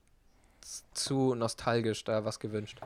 [0.95, 2.81] zu nostalgisch da was gewünscht.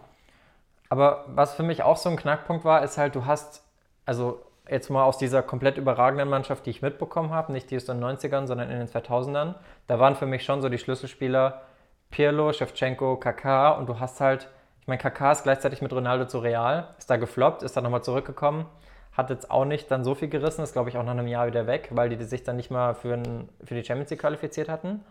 [0.89, 3.63] Aber was für mich auch so ein Knackpunkt war, ist halt, du hast,
[4.07, 7.85] also jetzt mal aus dieser komplett überragenden Mannschaft, die ich mitbekommen habe, nicht die aus
[7.85, 9.55] den 90ern, sondern in den 2000ern,
[9.87, 11.63] da waren für mich schon so die Schlüsselspieler
[12.13, 14.49] Pirlo, Shevchenko, Kaká und du hast halt,
[14.81, 18.05] ich meine, Kaká ist gleichzeitig mit Ronaldo zu Real, ist da gefloppt, ist dann nochmal
[18.05, 18.67] zurückgekommen,
[19.13, 21.49] hat jetzt auch nicht dann so viel gerissen, ist glaube ich auch nach einem Jahr
[21.49, 24.69] wieder weg, weil die sich dann nicht mal für, ein, für die Champions League qualifiziert
[24.69, 25.05] hatten.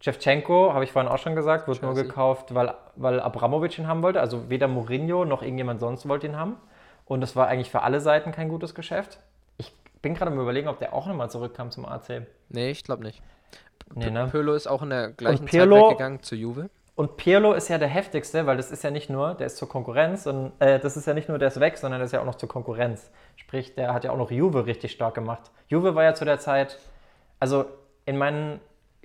[0.00, 4.02] Shevchenko, habe ich vorhin auch schon gesagt, wird nur gekauft, weil, weil Abramovic ihn haben
[4.02, 4.20] wollte.
[4.20, 6.56] Also weder Mourinho noch irgendjemand sonst wollte ihn haben.
[7.06, 9.20] Und es war eigentlich für alle Seiten kein gutes Geschäft.
[9.56, 12.26] Ich bin gerade am überlegen, ob der auch nochmal zurückkam zum AC.
[12.50, 13.22] Nee, ich glaube nicht.
[13.94, 14.28] Nee, ne?
[14.30, 16.68] Pirlo ist auch in der gleichen Pirlo, Zeit weggegangen zu Juve.
[16.96, 19.68] Und Pirlo ist ja der heftigste, weil das ist ja nicht nur, der ist zur
[19.68, 22.20] Konkurrenz und äh, das ist ja nicht nur, der ist weg, sondern der ist ja
[22.20, 23.10] auch noch zur Konkurrenz.
[23.36, 25.50] Sprich, der hat ja auch noch Juve richtig stark gemacht.
[25.68, 26.78] Juve war ja zu der Zeit,
[27.38, 27.66] also
[28.06, 28.60] in meinen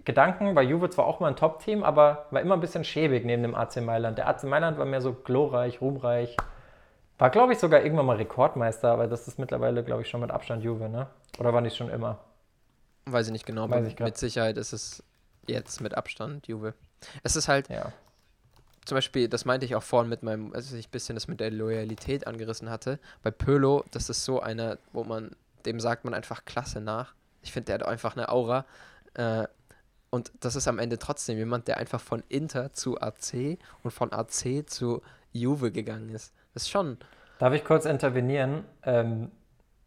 [0.05, 3.43] Gedanken war Juve zwar auch mal ein Top-Team, aber war immer ein bisschen schäbig neben
[3.43, 4.17] dem AC Mailand.
[4.17, 6.37] Der AC Mailand war mehr so glorreich, ruhmreich.
[7.17, 10.31] War, glaube ich, sogar irgendwann mal Rekordmeister, aber das ist mittlerweile, glaube ich, schon mit
[10.31, 11.07] Abstand Juve, ne?
[11.39, 12.19] Oder war nicht schon immer?
[13.05, 15.03] Weiß ich nicht genau, aber mit Sicherheit ist es
[15.47, 16.73] jetzt mit Abstand Juve.
[17.23, 17.91] Es ist halt, ja.
[18.85, 21.39] zum Beispiel, das meinte ich auch vorhin mit meinem, als ich ein bisschen das mit
[21.39, 22.99] der Loyalität angerissen hatte.
[23.23, 25.31] Bei Pölo, das ist so einer, wo man,
[25.65, 27.13] dem sagt man einfach klasse nach.
[27.41, 28.65] Ich finde, der hat einfach eine Aura.
[29.15, 29.47] Äh,
[30.11, 34.11] und das ist am Ende trotzdem jemand, der einfach von Inter zu AC und von
[34.11, 36.33] AC zu Juve gegangen ist.
[36.53, 36.97] Das ist schon.
[37.39, 38.65] Darf ich kurz intervenieren?
[38.83, 39.31] Ähm,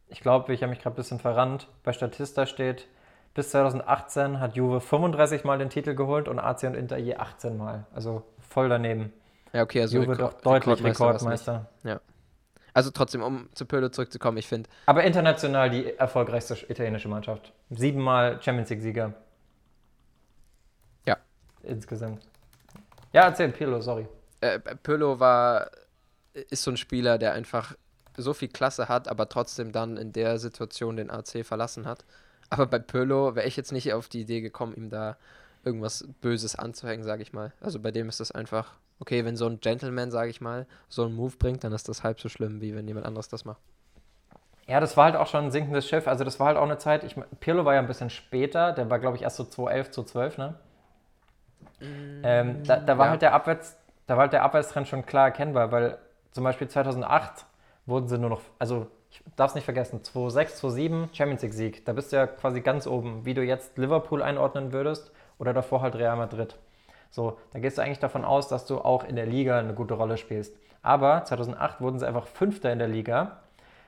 [0.09, 1.69] ich glaube, ich habe mich gerade ein bisschen verrannt.
[1.83, 2.89] Bei Statista steht,
[3.35, 7.57] bis 2018 hat Juve 35 Mal den Titel geholt und AC und Inter je 18
[7.57, 7.87] Mal.
[7.93, 9.13] Also voll daneben.
[9.53, 11.53] Ja, okay, also Juve Rekord, doch deutlich Rekordmeister.
[11.53, 11.71] Rekordmeister.
[11.83, 12.01] Ja.
[12.73, 14.69] Also trotzdem, um zu Pirlo zurückzukommen, ich finde.
[14.87, 17.53] Aber international die erfolgreichste italienische Mannschaft.
[17.71, 19.15] Siebenmal Champions League-Sieger.
[21.07, 21.17] Ja.
[21.63, 22.27] Insgesamt.
[23.13, 24.09] Ja, erzähl, Pirlo, sorry.
[24.41, 25.71] Äh, Pirlo war,
[26.33, 27.75] ist so ein Spieler, der einfach
[28.17, 32.05] so viel Klasse hat, aber trotzdem dann in der Situation den AC verlassen hat.
[32.51, 35.17] Aber bei Pirlo wäre ich jetzt nicht auf die Idee gekommen, ihm da
[35.65, 37.53] irgendwas Böses anzuhängen, sage ich mal.
[37.61, 41.05] Also bei dem ist das einfach, okay, wenn so ein Gentleman, sage ich mal, so
[41.05, 43.61] einen Move bringt, dann ist das halb so schlimm, wie wenn jemand anderes das macht.
[44.67, 46.09] Ja, das war halt auch schon ein sinkendes Schiff.
[46.09, 48.89] Also das war halt auch eine Zeit, ich, Pirlo war ja ein bisschen später, der
[48.91, 50.55] war glaube ich erst so 2011, 2012, ne?
[51.81, 53.11] Mm, ähm, da, da, war ja.
[53.11, 53.77] halt der Abwärts,
[54.07, 55.99] da war halt der Abwärtstrend schon klar erkennbar, weil
[56.31, 57.47] zum Beispiel 2008
[57.87, 61.85] wurden sie nur noch, also ich darf es nicht vergessen, 2-6, 2-7 Champions League Sieg.
[61.85, 65.83] Da bist du ja quasi ganz oben, wie du jetzt Liverpool einordnen würdest oder davor
[65.83, 66.57] halt Real Madrid.
[67.11, 69.95] So, da gehst du eigentlich davon aus, dass du auch in der Liga eine gute
[69.95, 70.57] Rolle spielst.
[70.83, 73.39] Aber 2008 wurden sie einfach Fünfter in der Liga,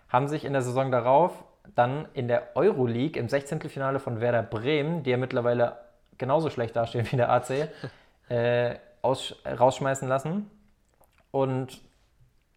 [0.08, 1.32] haben sich in der Saison darauf
[1.74, 3.60] dann in der Euroleague im 16.
[3.62, 5.76] Finale von Werder Bremen, die ja mittlerweile
[6.18, 7.68] genauso schlecht dastehen wie der AC,
[8.28, 10.50] äh, rausschmeißen lassen.
[11.32, 11.80] Und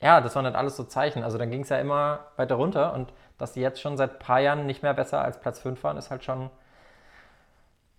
[0.02, 1.24] ja, das waren dann alles so Zeichen.
[1.24, 4.20] Also dann ging es ja immer weiter runter und dass sie jetzt schon seit ein
[4.20, 6.50] paar Jahren nicht mehr besser als Platz 5 waren, ist halt schon,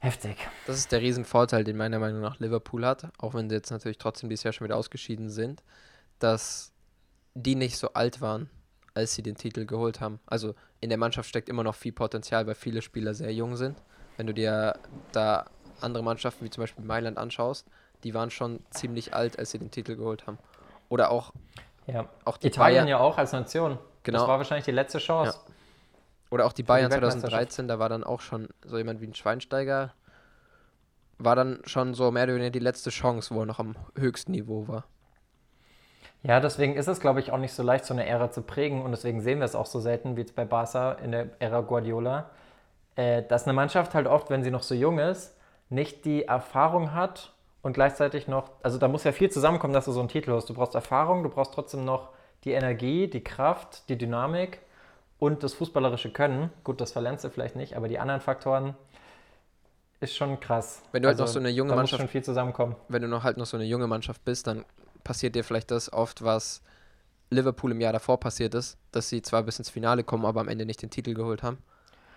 [0.03, 0.49] Heftig.
[0.67, 3.99] Das ist der Riesenvorteil, den meiner Meinung nach Liverpool hat, auch wenn sie jetzt natürlich
[3.99, 5.63] trotzdem dieses Jahr schon wieder ausgeschieden sind,
[6.19, 6.73] dass
[7.35, 8.49] die nicht so alt waren,
[8.95, 10.19] als sie den Titel geholt haben.
[10.25, 13.77] Also in der Mannschaft steckt immer noch viel Potenzial, weil viele Spieler sehr jung sind.
[14.17, 14.79] Wenn du dir
[15.13, 15.45] da
[15.83, 17.67] andere Mannschaften wie zum Beispiel Mailand anschaust,
[18.03, 20.39] die waren schon ziemlich alt, als sie den Titel geholt haben.
[20.89, 21.35] Oder auch,
[21.93, 22.09] ja.
[22.25, 23.79] auch die Italien Bayern, ja auch als Nation.
[24.03, 24.19] Genau.
[24.19, 25.39] Das war wahrscheinlich die letzte Chance.
[25.47, 25.55] Ja.
[26.31, 29.15] Oder auch die Bayern die 2013, da war dann auch schon so jemand wie ein
[29.15, 29.93] Schweinsteiger,
[31.19, 34.33] war dann schon so mehr oder weniger die letzte Chance, wo er noch am höchsten
[34.33, 34.85] Niveau war.
[36.23, 38.83] Ja, deswegen ist es, glaube ich, auch nicht so leicht, so eine Ära zu prägen
[38.83, 41.63] und deswegen sehen wir es auch so selten wie jetzt bei Barca in der Ära
[41.63, 42.31] Guardiola,
[42.97, 45.35] äh, dass eine Mannschaft halt oft, wenn sie noch so jung ist,
[45.71, 49.93] nicht die Erfahrung hat und gleichzeitig noch, also da muss ja viel zusammenkommen, dass du
[49.93, 50.49] so einen Titel hast.
[50.49, 52.11] Du brauchst Erfahrung, du brauchst trotzdem noch
[52.45, 54.61] die Energie, die Kraft, die Dynamik
[55.19, 56.51] und das fußballerische Können.
[56.65, 58.75] Gut, das verlernst du vielleicht nicht, aber die anderen Faktoren
[60.01, 60.83] ist schon krass.
[60.93, 62.75] Wenn du also, halt noch so eine junge Mannschaft, schon viel zusammenkommen.
[62.89, 64.65] Wenn du noch halt noch so eine junge Mannschaft bist, dann
[65.05, 66.63] passiert dir vielleicht das oft, was
[67.29, 70.49] Liverpool im Jahr davor passiert ist, dass sie zwar bis ins Finale kommen, aber am
[70.49, 71.59] Ende nicht den Titel geholt haben.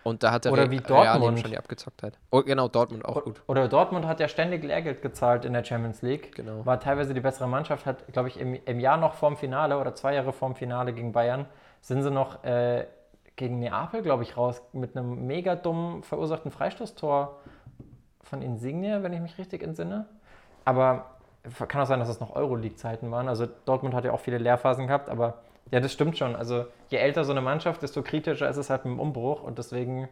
[0.04, 1.40] Und da hat der Oder wie Dortmund.
[1.40, 2.18] schon die Abgezocktheit.
[2.30, 3.42] Oh, genau, Dortmund auch gut.
[3.48, 6.36] Oder Dortmund hat ja ständig Lehrgeld gezahlt in der Champions League.
[6.36, 6.66] Genau.
[6.66, 9.96] War teilweise die bessere Mannschaft, hat, glaube ich, im, im Jahr noch vorm Finale oder
[9.96, 11.46] zwei Jahre vorm Finale gegen Bayern,
[11.82, 12.86] sind sie noch äh,
[13.36, 17.40] gegen Neapel, glaube ich, raus mit einem mega dummen verursachten Freistoßtor
[18.22, 20.06] von Insigne, wenn ich mich richtig entsinne.
[20.66, 21.06] Aber
[21.68, 23.28] kann auch sein, dass es noch Euroleague-Zeiten waren.
[23.28, 25.40] Also Dortmund hat ja auch viele Lehrphasen gehabt, aber
[25.72, 26.36] ja, das stimmt schon.
[26.36, 29.58] Also je älter so eine Mannschaft, desto kritischer ist es halt mit dem Umbruch und
[29.58, 30.10] deswegen,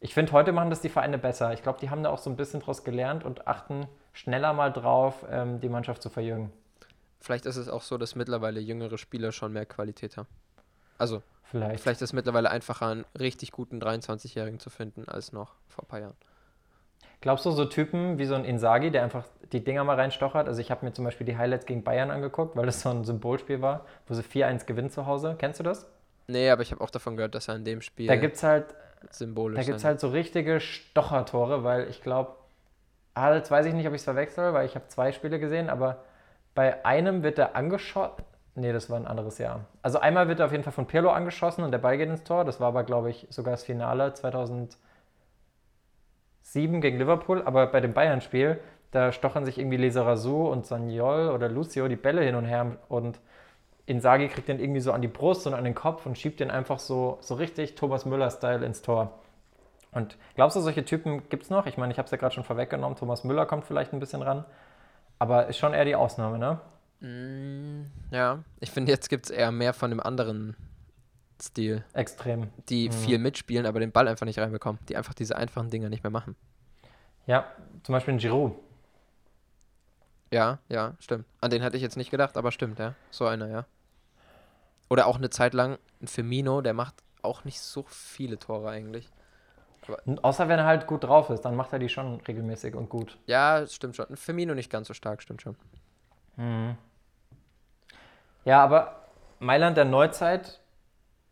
[0.00, 1.52] ich finde, heute machen das die Vereine besser.
[1.52, 4.72] Ich glaube, die haben da auch so ein bisschen draus gelernt und achten schneller mal
[4.72, 6.50] drauf, ähm, die Mannschaft zu verjüngen.
[7.20, 10.28] Vielleicht ist es auch so, dass mittlerweile jüngere Spieler schon mehr Qualität haben.
[10.98, 15.54] Also, vielleicht, vielleicht ist es mittlerweile einfacher, einen richtig guten 23-Jährigen zu finden, als noch
[15.68, 16.16] vor ein paar Jahren.
[17.24, 20.46] Glaubst du, so Typen wie so ein Insagi, der einfach die Dinger mal reinstochert?
[20.46, 23.02] Also ich habe mir zum Beispiel die Highlights gegen Bayern angeguckt, weil das so ein
[23.04, 25.34] Symbolspiel war, wo sie 4-1 gewinnen zu Hause.
[25.38, 25.90] Kennst du das?
[26.26, 28.74] Nee, aber ich habe auch davon gehört, dass er in dem Spiel da gibt's halt,
[29.08, 32.32] symbolisch Da gibt es halt so richtige Stochertore, weil ich glaube,
[33.14, 35.70] ah, jetzt weiß ich nicht, ob ich es verwechsel, weil ich habe zwei Spiele gesehen,
[35.70, 36.04] aber
[36.54, 38.22] bei einem wird er angeschossen.
[38.54, 39.64] Nee, das war ein anderes Jahr.
[39.80, 42.22] Also einmal wird er auf jeden Fall von Pirlo angeschossen und der Ball geht ins
[42.22, 42.44] Tor.
[42.44, 44.76] Das war aber, glaube ich, sogar das Finale 2000.
[46.44, 51.48] 7 gegen Liverpool, aber bei dem Bayern-Spiel, da stochern sich irgendwie Leserazu und Sanyol oder
[51.48, 53.18] Lucio die Bälle hin und her und
[53.86, 56.50] Insagi kriegt den irgendwie so an die Brust und an den Kopf und schiebt den
[56.50, 59.18] einfach so, so richtig Thomas Müller-Style ins Tor.
[59.90, 61.66] Und glaubst du, solche Typen gibt es noch?
[61.66, 64.22] Ich meine, ich habe es ja gerade schon vorweggenommen, Thomas Müller kommt vielleicht ein bisschen
[64.22, 64.44] ran,
[65.18, 66.60] aber ist schon eher die Ausnahme, ne?
[67.00, 70.56] Mm, ja, ich finde, jetzt gibt es eher mehr von dem anderen
[71.40, 71.84] Stil.
[71.92, 72.48] Extrem.
[72.68, 72.92] Die mhm.
[72.92, 74.80] viel mitspielen, aber den Ball einfach nicht reinbekommen.
[74.88, 76.36] Die einfach diese einfachen Dinge nicht mehr machen.
[77.26, 77.46] Ja,
[77.82, 78.54] zum Beispiel ein Giroud.
[80.30, 81.26] Ja, ja, stimmt.
[81.40, 82.94] An den hatte ich jetzt nicht gedacht, aber stimmt, ja.
[83.10, 83.66] So einer, ja.
[84.90, 89.08] Oder auch eine Zeit lang ein Firmino, der macht auch nicht so viele Tore eigentlich.
[89.86, 92.88] Aber Außer wenn er halt gut drauf ist, dann macht er die schon regelmäßig und
[92.88, 93.18] gut.
[93.26, 94.08] Ja, stimmt schon.
[94.08, 95.56] Ein Firmino nicht ganz so stark, stimmt schon.
[96.36, 96.76] Mhm.
[98.44, 99.04] Ja, aber
[99.38, 100.60] Mailand der Neuzeit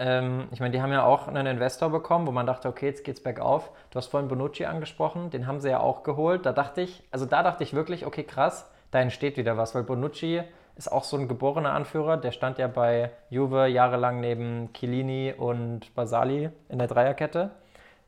[0.03, 3.05] ähm, ich meine, die haben ja auch einen Investor bekommen, wo man dachte, okay, jetzt
[3.05, 3.71] geht's bergauf.
[3.91, 6.45] Du hast vorhin Bonucci angesprochen, den haben sie ja auch geholt.
[6.45, 9.85] Da dachte ich, also da dachte ich wirklich, okay, krass, da entsteht wieder was, weil
[9.85, 10.43] Bonucci
[10.75, 12.17] ist auch so ein geborener Anführer.
[12.17, 17.51] Der stand ja bei Juve jahrelang neben Chiellini und Basali in der Dreierkette.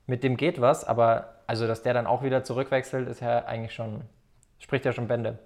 [0.08, 3.74] Mit dem geht was, aber also, dass der dann auch wieder zurückwechselt, ist ja eigentlich
[3.74, 4.00] schon,
[4.58, 5.38] spricht ja schon Bände.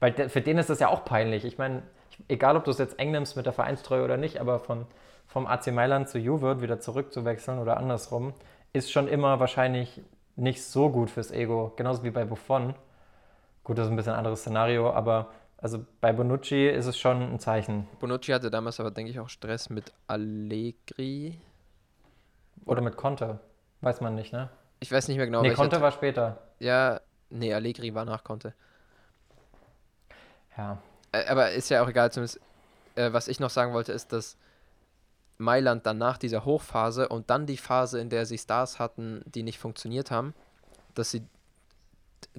[0.00, 1.44] Weil für den ist das ja auch peinlich.
[1.44, 1.82] Ich meine,
[2.28, 4.86] egal ob du es jetzt eng nimmst mit der Vereinstreue oder nicht, aber von
[5.26, 8.32] vom AC Mailand zu Juve wieder zurückzuwechseln oder andersrum,
[8.72, 10.00] ist schon immer wahrscheinlich
[10.36, 11.72] nicht so gut fürs Ego.
[11.76, 12.74] Genauso wie bei Buffon.
[13.64, 17.22] Gut, das ist ein bisschen ein anderes Szenario, aber also bei Bonucci ist es schon
[17.22, 17.88] ein Zeichen.
[17.98, 21.40] Bonucci hatte damals aber, denke ich, auch Stress mit Allegri.
[22.64, 23.40] Oder mit Conte.
[23.80, 24.50] Weiß man nicht, ne?
[24.80, 25.42] Ich weiß nicht mehr genau.
[25.42, 26.38] Nee, Conte war später.
[26.58, 27.00] Ja,
[27.30, 28.54] nee, Allegri war nach Conte.
[30.56, 30.78] Ja.
[31.28, 32.40] Aber ist ja auch egal, zumindest,
[32.94, 34.36] äh, was ich noch sagen wollte, ist, dass
[35.38, 39.42] Mailand dann nach dieser Hochphase und dann die Phase, in der sie Stars hatten, die
[39.42, 40.34] nicht funktioniert haben,
[40.94, 41.26] dass sie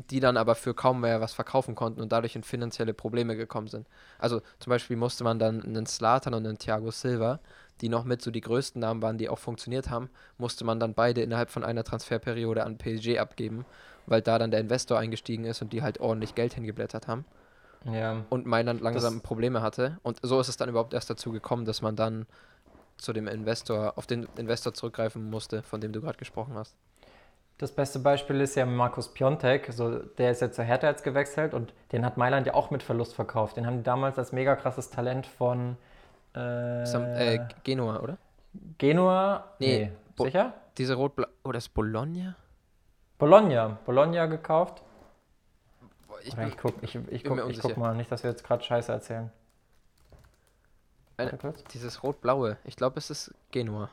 [0.09, 3.67] die dann aber für kaum mehr was verkaufen konnten und dadurch in finanzielle Probleme gekommen
[3.67, 3.87] sind.
[4.19, 7.39] Also zum Beispiel musste man dann einen Slatan und einen Thiago Silva,
[7.81, 10.93] die noch mit so die größten Namen waren, die auch funktioniert haben, musste man dann
[10.93, 13.65] beide innerhalb von einer Transferperiode an PSG abgeben,
[14.05, 17.25] weil da dann der Investor eingestiegen ist und die halt ordentlich Geld hingeblättert haben.
[17.91, 18.25] Ja.
[18.29, 19.97] Und Mailand langsam Probleme hatte.
[20.03, 22.25] Und so ist es dann überhaupt erst dazu gekommen, dass man dann
[22.97, 26.75] zu dem Investor, auf den Investor zurückgreifen musste, von dem du gerade gesprochen hast.
[27.59, 29.71] Das beste Beispiel ist ja Markus Piontek.
[29.71, 32.83] So, der ist ja zur Hertha jetzt gewechselt und den hat Mailand ja auch mit
[32.83, 33.57] Verlust verkauft.
[33.57, 35.77] Den haben die damals als mega krasses Talent von
[36.35, 38.17] äh, Sam, äh, Genua, oder?
[38.77, 39.45] Genua?
[39.59, 40.23] Nee, nee.
[40.23, 40.53] sicher?
[40.77, 42.35] Diese rot Oh, das ist Bologna?
[43.17, 43.79] Bologna.
[43.85, 44.83] Bologna gekauft.
[46.23, 48.63] Ich, bin, ich guck, ich, ich, guck, ich guck mal, nicht, dass wir jetzt gerade
[48.63, 49.31] Scheiße erzählen.
[51.17, 51.37] Eine,
[51.73, 52.57] dieses rot-blaue.
[52.63, 53.89] Ich glaube, es ist Genua.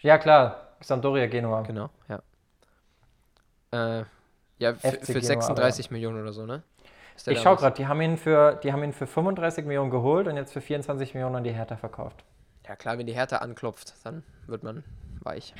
[0.00, 0.68] Ja, klar.
[0.80, 1.62] Sampdoria Genua.
[1.62, 2.22] Genau, ja.
[3.72, 4.04] Äh,
[4.58, 5.92] ja, für, für 36 aber.
[5.94, 6.62] Millionen oder so, ne?
[7.26, 10.36] Ich schau gerade, die, haben ihn für, die haben ihn für 35 Millionen geholt und
[10.36, 12.24] jetzt für 24 Millionen an die Hertha verkauft.
[12.66, 14.84] Ja klar, wenn die Hertha anklopft, dann wird man
[15.20, 15.54] weich.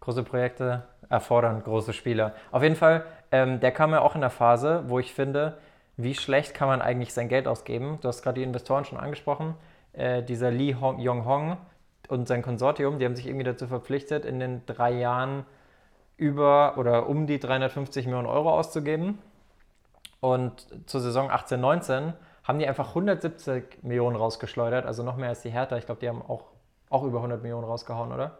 [0.00, 2.34] Große Projekte erfordern große Spieler.
[2.50, 5.58] Auf jeden Fall, ähm, der kam ja auch in der Phase, wo ich finde,
[5.96, 7.98] wie schlecht kann man eigentlich sein Geld ausgeben?
[8.00, 9.54] Du hast gerade die Investoren schon angesprochen.
[9.92, 11.56] Äh, dieser Lee Hong, Yong Hong
[12.08, 15.44] und sein Konsortium, die haben sich irgendwie dazu verpflichtet, in den drei Jahren
[16.16, 19.18] über oder um die 350 Millionen Euro auszugeben.
[20.20, 22.12] Und zur Saison 18, 19
[22.44, 25.76] haben die einfach 170 Millionen rausgeschleudert, also noch mehr als die Hertha.
[25.76, 26.44] Ich glaube, die haben auch,
[26.90, 28.38] auch über 100 Millionen rausgehauen, oder?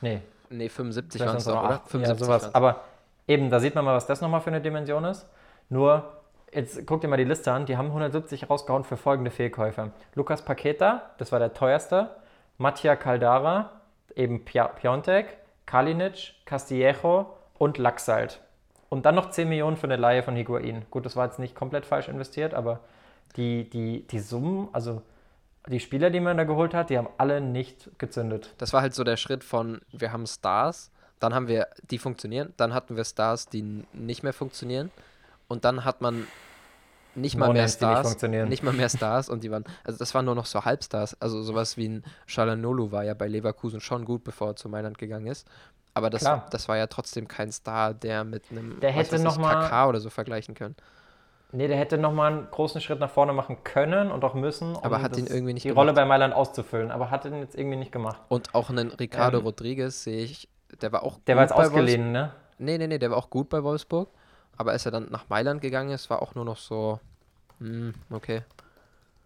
[0.00, 0.22] Nee.
[0.50, 1.80] Nee, 75 waren es doch, oder?
[1.86, 2.54] 75 ja, sowas.
[2.54, 2.80] Aber
[3.28, 5.26] eben, da sieht man mal, was das nochmal für eine Dimension ist.
[5.68, 6.12] Nur,
[6.52, 9.92] jetzt guck dir mal die Liste an, die haben 170 rausgehauen für folgende Fehlkäufe.
[10.14, 12.10] Lukas Paqueta, das war der teuerste.
[12.58, 13.70] Mattia Caldara,
[14.16, 18.40] eben Piontek, Kalinic, Castillejo und Laxalt.
[18.88, 20.84] Und dann noch 10 Millionen für eine Laie von Higuain.
[20.90, 22.80] Gut, das war jetzt nicht komplett falsch investiert, aber
[23.36, 25.02] die, die, die Summen, also
[25.66, 28.54] die Spieler, die man da geholt hat, die haben alle nicht gezündet.
[28.58, 32.54] Das war halt so der Schritt von, wir haben Stars, dann haben wir, die funktionieren,
[32.56, 34.90] dann hatten wir Stars, die nicht mehr funktionieren
[35.48, 36.26] und dann hat man
[37.14, 40.24] nicht mal mehr Stars, nicht, nicht, mal mehr Stars und die waren, also das waren
[40.24, 44.24] nur noch so Halbstars, also sowas wie ein Shalanolu war ja bei Leverkusen schon gut,
[44.24, 45.46] bevor er zu Mailand gegangen ist,
[45.92, 49.68] aber das, das war ja trotzdem kein Star, der mit einem der hätte noch mal,
[49.68, 50.76] KK oder so vergleichen können.
[51.52, 54.84] Nee, der hätte nochmal einen großen Schritt nach vorne machen können und auch müssen, um
[54.84, 55.82] aber hat ihn irgendwie nicht die gemacht.
[55.82, 58.20] Rolle bei Mailand auszufüllen, aber hat ihn jetzt irgendwie nicht gemacht.
[58.28, 60.48] Und auch einen Ricardo ähm, Rodriguez sehe ich,
[60.80, 62.32] der war auch Der war jetzt ausgeliehen, ne?
[62.58, 64.08] Nee, nee, nee, der war auch gut bei Wolfsburg,
[64.56, 67.00] aber als er dann nach Mailand gegangen ist, war auch nur noch so,
[67.58, 68.42] hm, okay.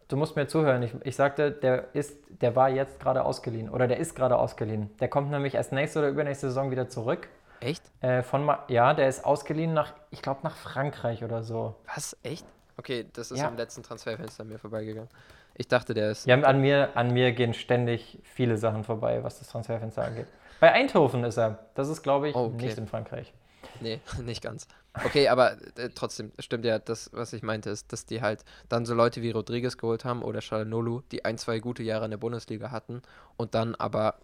[0.08, 0.82] Du musst mir zuhören.
[0.82, 4.90] Ich, ich sagte, der ist, der war jetzt gerade ausgeliehen oder der ist gerade ausgeliehen.
[5.00, 7.28] Der kommt nämlich erst nächste oder übernächste Saison wieder zurück.
[7.64, 7.83] Echt?
[8.03, 11.74] Äh, von, ja, der ist ausgeliehen nach, ich glaube, nach Frankreich oder so.
[11.94, 12.16] Was?
[12.22, 12.44] Echt?
[12.77, 13.48] Okay, das ist ja.
[13.48, 15.09] am letzten Transferfenster an mir vorbeigegangen.
[15.55, 16.27] Ich dachte, der ist.
[16.27, 20.27] Ja, an mir, an mir gehen ständig viele Sachen vorbei, was das Transferfenster angeht.
[20.61, 21.59] Bei Eindhoven ist er.
[21.74, 22.66] Das ist, glaube ich, oh, okay.
[22.66, 23.33] nicht in Frankreich.
[23.81, 24.66] Nee, nicht ganz.
[25.05, 28.85] Okay, aber äh, trotzdem stimmt ja, das, was ich meinte, ist, dass die halt dann
[28.85, 32.18] so Leute wie Rodriguez geholt haben oder Chalanolu, die ein, zwei gute Jahre in der
[32.18, 33.00] Bundesliga hatten
[33.37, 34.16] und dann aber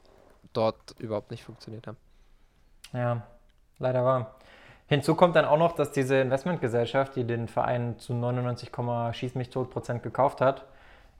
[0.53, 1.96] dort überhaupt nicht funktioniert haben.
[2.92, 3.22] Ja,
[3.79, 4.35] leider war.
[4.87, 8.70] Hinzu kommt dann auch noch, dass diese Investmentgesellschaft, die den Verein zu 99,
[9.12, 10.64] schieß mich tot Prozent gekauft hat,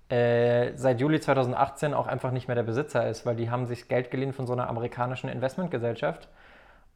[0.09, 3.87] äh, seit Juli 2018 auch einfach nicht mehr der Besitzer ist, weil die haben sich
[3.87, 6.29] Geld geliehen von so einer amerikanischen Investmentgesellschaft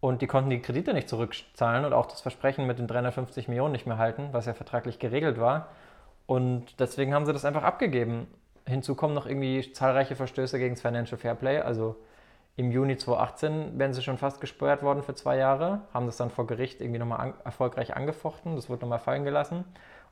[0.01, 3.73] und die konnten die Kredite nicht zurückzahlen und auch das Versprechen mit den 350 Millionen
[3.73, 5.69] nicht mehr halten, was ja vertraglich geregelt war.
[6.27, 8.27] Und deswegen haben sie das einfach abgegeben.
[8.67, 11.97] Hinzu kommen noch irgendwie zahlreiche Verstöße gegen das Financial Fairplay, also
[12.57, 16.31] im Juni 2018 wären sie schon fast gesperrt worden für zwei Jahre, haben das dann
[16.31, 19.65] vor Gericht irgendwie nochmal an, erfolgreich angefochten, das wurde nochmal fallen gelassen.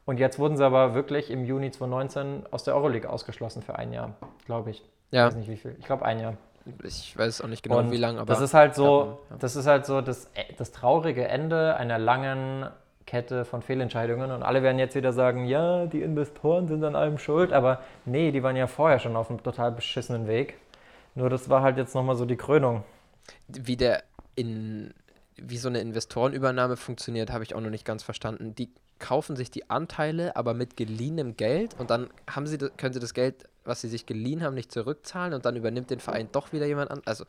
[0.04, 3.92] Und jetzt wurden sie aber wirklich im Juni 2019 aus der Euroleague ausgeschlossen für ein
[3.92, 4.14] Jahr,
[4.46, 4.82] glaube ich.
[5.12, 5.28] Ja.
[5.28, 5.76] Ich weiß nicht wie viel.
[5.78, 6.34] Ich glaube ein Jahr.
[6.82, 8.32] Ich weiß auch nicht genau, Und wie lange, aber.
[8.32, 9.36] Das ist halt so, ja.
[9.38, 10.28] das ist halt so das,
[10.58, 12.66] das traurige Ende einer langen
[13.06, 14.30] Kette von Fehlentscheidungen.
[14.32, 18.32] Und alle werden jetzt wieder sagen, ja, die Investoren sind an allem schuld, aber nee,
[18.32, 20.56] die waren ja vorher schon auf einem total beschissenen Weg.
[21.14, 22.84] Nur das war halt jetzt nochmal so die Krönung.
[23.48, 24.02] Wie der
[24.34, 24.94] in
[25.36, 28.54] wie so eine Investorenübernahme funktioniert, habe ich auch noch nicht ganz verstanden.
[28.54, 33.00] Die kaufen sich die Anteile, aber mit geliehenem Geld und dann haben sie, können sie
[33.00, 36.52] das Geld, was sie sich geliehen haben, nicht zurückzahlen und dann übernimmt den Verein doch
[36.52, 37.02] wieder jemand an.
[37.04, 37.24] Also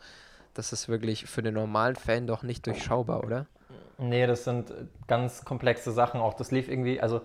[0.54, 3.48] das ist wirklich für den normalen Fan doch nicht durchschaubar, oder?
[3.98, 4.72] Nee, das sind
[5.08, 6.36] ganz komplexe Sachen auch.
[6.36, 7.22] Das lief irgendwie, also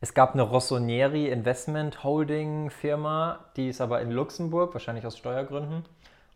[0.00, 5.84] es gab eine Rossonieri Investment Holding Firma, die ist aber in Luxemburg, wahrscheinlich aus Steuergründen.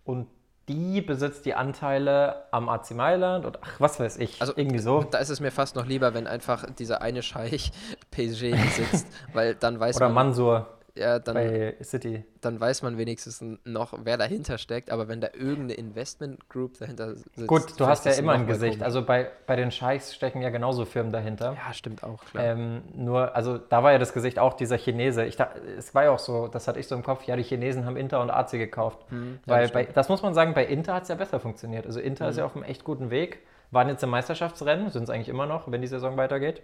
[0.05, 0.27] Und
[0.69, 5.03] die besitzt die Anteile am AC Mailand und ach, was weiß ich, also, irgendwie so.
[5.03, 7.73] Da ist es mir fast noch lieber, wenn einfach dieser eine Scheich
[8.11, 10.27] PSG besitzt, weil dann weiß Oder man...
[10.27, 10.79] Mansur.
[10.95, 12.25] Ja, dann, bei City.
[12.43, 17.17] Dann weiß man wenigstens noch, wer dahinter steckt, aber wenn da irgendeine Investment Group dahinter
[17.17, 17.47] sitzt.
[17.47, 18.75] Gut, du hast ja immer ein Gesicht.
[18.75, 18.85] Komisch.
[18.85, 21.57] Also bei, bei den Scheichs stecken ja genauso Firmen dahinter.
[21.57, 22.45] Ja, stimmt auch, klar.
[22.45, 25.25] Ähm, nur, also da war ja das Gesicht auch dieser Chinese.
[25.25, 27.43] Ich dachte, es war ja auch so, das hatte ich so im Kopf, ja, die
[27.43, 28.99] Chinesen haben Inter und AC gekauft.
[29.09, 31.41] Hm, ja, Weil das, bei, das muss man sagen, bei Inter hat es ja besser
[31.41, 31.87] funktioniert.
[31.87, 32.31] Also Inter hm.
[32.31, 33.39] ist ja auf einem echt guten Weg.
[33.71, 36.61] Waren jetzt im Meisterschaftsrennen, sind es eigentlich immer noch, wenn die Saison weitergeht.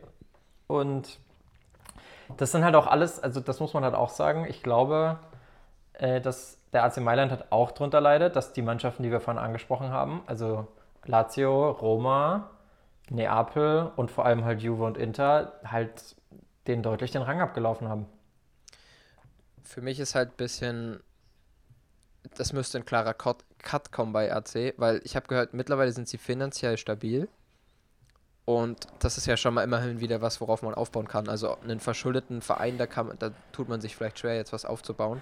[0.66, 1.18] Und
[2.36, 4.46] das sind halt auch alles, also das muss man halt auch sagen.
[4.48, 5.18] Ich glaube,
[5.94, 9.42] äh, dass der AC Mailand hat auch darunter leidet, dass die Mannschaften, die wir vorhin
[9.42, 10.66] angesprochen haben, also
[11.04, 12.50] Lazio, Roma,
[13.10, 16.16] Neapel und vor allem halt Juve und Inter, halt
[16.66, 18.06] den deutlich den Rang abgelaufen haben.
[19.64, 21.00] Für mich ist halt ein bisschen,
[22.36, 26.18] das müsste ein klarer Cut kommen bei AC, weil ich habe gehört, mittlerweile sind sie
[26.18, 27.28] finanziell stabil.
[28.48, 31.28] Und das ist ja schon mal immerhin wieder was, worauf man aufbauen kann.
[31.28, 35.20] Also einen verschuldeten Verein, da, kann, da tut man sich vielleicht schwer, jetzt was aufzubauen.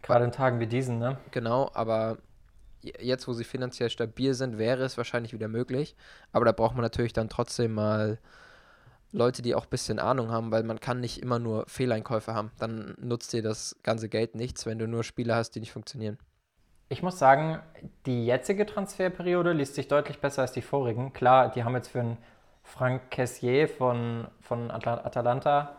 [0.00, 1.18] Gerade in Tagen wie diesen, ne?
[1.30, 2.16] Genau, aber
[2.80, 5.94] jetzt, wo sie finanziell stabil sind, wäre es wahrscheinlich wieder möglich.
[6.32, 8.18] Aber da braucht man natürlich dann trotzdem mal
[9.12, 12.50] Leute, die auch ein bisschen Ahnung haben, weil man kann nicht immer nur Fehleinkäufe haben.
[12.58, 16.16] Dann nutzt dir das ganze Geld nichts, wenn du nur Spieler hast, die nicht funktionieren.
[16.88, 17.60] Ich muss sagen,
[18.06, 21.12] die jetzige Transferperiode liest sich deutlich besser als die vorigen.
[21.12, 22.16] Klar, die haben jetzt für einen
[22.68, 25.72] Frank Kessier von, von Atalanta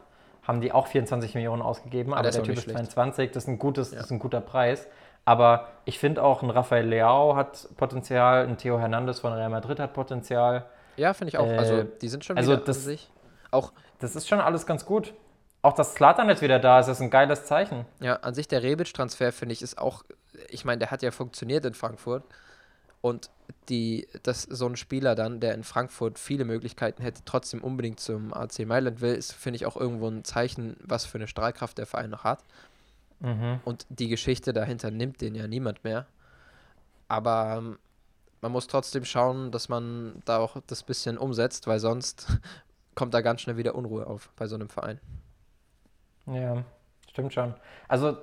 [0.43, 3.59] haben die auch 24 Millionen ausgegeben, aber, aber der Typ ist 22, das ist ein,
[3.59, 3.97] gutes, ja.
[3.97, 4.87] das ist ein guter Preis.
[5.23, 9.79] Aber ich finde auch, ein Rafael Leao hat Potenzial, ein Theo Hernandez von Real Madrid
[9.79, 10.65] hat Potenzial.
[10.97, 11.47] Ja, finde ich auch.
[11.47, 13.11] Also, äh, die sind schon also wieder das, sich.
[13.51, 15.13] Auch das ist schon alles ganz gut.
[15.61, 17.85] Auch dass Slatan jetzt wieder da ist, ist ein geiles Zeichen.
[17.99, 20.03] Ja, an sich der Rebic-Transfer, finde ich, ist auch,
[20.49, 22.23] ich meine, der hat ja funktioniert in Frankfurt.
[23.01, 23.29] Und
[23.69, 28.33] die, dass so ein Spieler dann, der in Frankfurt viele Möglichkeiten hätte, trotzdem unbedingt zum
[28.33, 31.85] AC Mailand will, ist, finde ich, auch irgendwo ein Zeichen, was für eine Strahlkraft der
[31.85, 32.43] Verein noch hat.
[33.19, 33.59] Mhm.
[33.65, 36.07] Und die Geschichte dahinter nimmt den ja niemand mehr.
[37.07, 37.79] Aber ähm,
[38.41, 42.27] man muss trotzdem schauen, dass man da auch das bisschen umsetzt, weil sonst
[42.95, 44.99] kommt da ganz schnell wieder Unruhe auf bei so einem Verein.
[46.25, 46.63] Ja,
[47.09, 47.55] stimmt schon.
[47.87, 48.17] Also,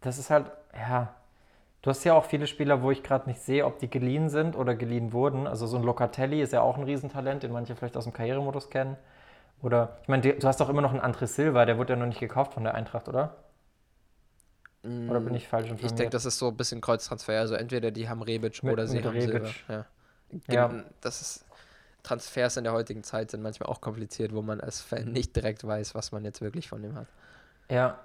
[0.00, 1.14] das ist halt, ja,
[1.86, 4.56] Du hast ja auch viele Spieler, wo ich gerade nicht sehe, ob die geliehen sind
[4.56, 5.46] oder geliehen wurden.
[5.46, 8.70] Also so ein Locatelli ist ja auch ein Riesentalent, den manche vielleicht aus dem Karrieremodus
[8.70, 8.96] kennen.
[9.62, 12.06] Oder, ich meine, du hast doch immer noch einen André Silva, der wurde ja noch
[12.06, 13.36] nicht gekauft von der Eintracht, oder?
[14.82, 15.92] Oder bin ich falsch informiert?
[15.92, 17.38] Ich denke, das ist so ein bisschen Kreuztransfer.
[17.38, 19.46] Also entweder die haben Rebic mit, oder sie haben Rebic.
[19.46, 19.86] Silva.
[20.48, 20.52] Ja.
[20.52, 20.84] ja.
[21.00, 21.44] Das ist,
[22.02, 25.64] Transfers in der heutigen Zeit sind manchmal auch kompliziert, wo man als Fan nicht direkt
[25.64, 27.06] weiß, was man jetzt wirklich von ihm hat.
[27.70, 28.00] Ja,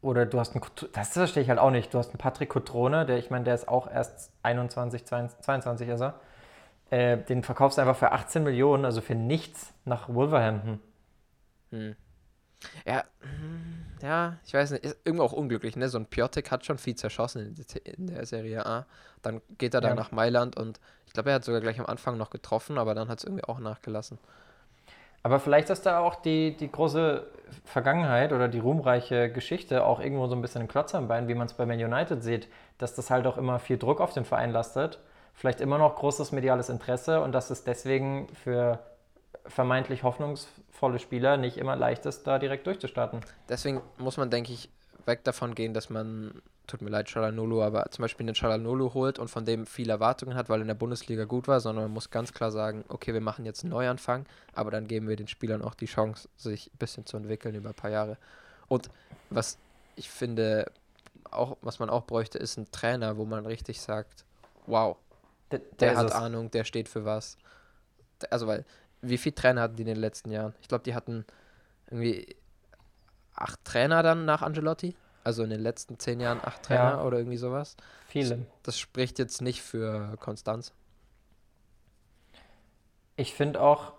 [0.00, 3.04] oder du hast einen, das verstehe ich halt auch nicht, du hast einen Patrick Cotrone,
[3.06, 6.20] der, ich meine, der ist auch erst 21, 22 ist er.
[6.90, 10.80] Äh, den verkaufst du einfach für 18 Millionen, also für nichts nach Wolverhampton.
[11.70, 11.96] Hm.
[12.86, 13.04] Ja,
[14.02, 15.88] ja, ich weiß nicht, ist irgendwo auch unglücklich, ne?
[15.88, 18.86] So ein Piotek hat schon viel zerschossen in, der Serie A.
[19.22, 19.94] Dann geht er da ja.
[19.94, 23.08] nach Mailand und ich glaube, er hat sogar gleich am Anfang noch getroffen, aber dann
[23.08, 24.18] hat es irgendwie auch nachgelassen.
[25.22, 27.26] Aber vielleicht ist da auch die, die große
[27.64, 31.34] Vergangenheit oder die ruhmreiche Geschichte auch irgendwo so ein bisschen ein Klotz am Bein, wie
[31.34, 32.48] man es bei Man United sieht,
[32.78, 35.00] dass das halt auch immer viel Druck auf den Verein lastet,
[35.34, 38.78] vielleicht immer noch großes mediales Interesse und dass es deswegen für
[39.46, 43.20] vermeintlich hoffnungsvolle Spieler nicht immer leicht ist, da direkt durchzustarten.
[43.48, 44.70] Deswegen muss man, denke ich,
[45.08, 49.18] weg davon gehen, dass man tut mir leid, Chalanolo, aber zum Beispiel einen Chalanolo holt
[49.18, 51.92] und von dem viele Erwartungen hat, weil er in der Bundesliga gut war, sondern man
[51.92, 55.28] muss ganz klar sagen, okay, wir machen jetzt einen Neuanfang, aber dann geben wir den
[55.28, 58.18] Spielern auch die Chance, sich ein bisschen zu entwickeln über ein paar Jahre.
[58.68, 58.90] Und
[59.30, 59.58] was
[59.96, 60.70] ich finde,
[61.30, 64.24] auch, was man auch bräuchte, ist ein Trainer, wo man richtig sagt,
[64.66, 64.96] wow,
[65.50, 66.12] der, der, hat es.
[66.12, 67.38] Ahnung, der steht für was.
[68.30, 68.64] Also, weil,
[69.00, 70.54] wie viele Trainer hatten die in den letzten Jahren?
[70.60, 71.24] Ich glaube, die hatten
[71.90, 72.36] irgendwie
[73.40, 74.96] acht Trainer dann nach Angelotti.
[75.24, 77.02] Also in den letzten zehn Jahren acht Trainer ja.
[77.02, 77.76] oder irgendwie sowas.
[78.06, 78.46] Viele.
[78.62, 80.72] Das spricht jetzt nicht für Konstanz.
[83.16, 83.92] Ich finde auch,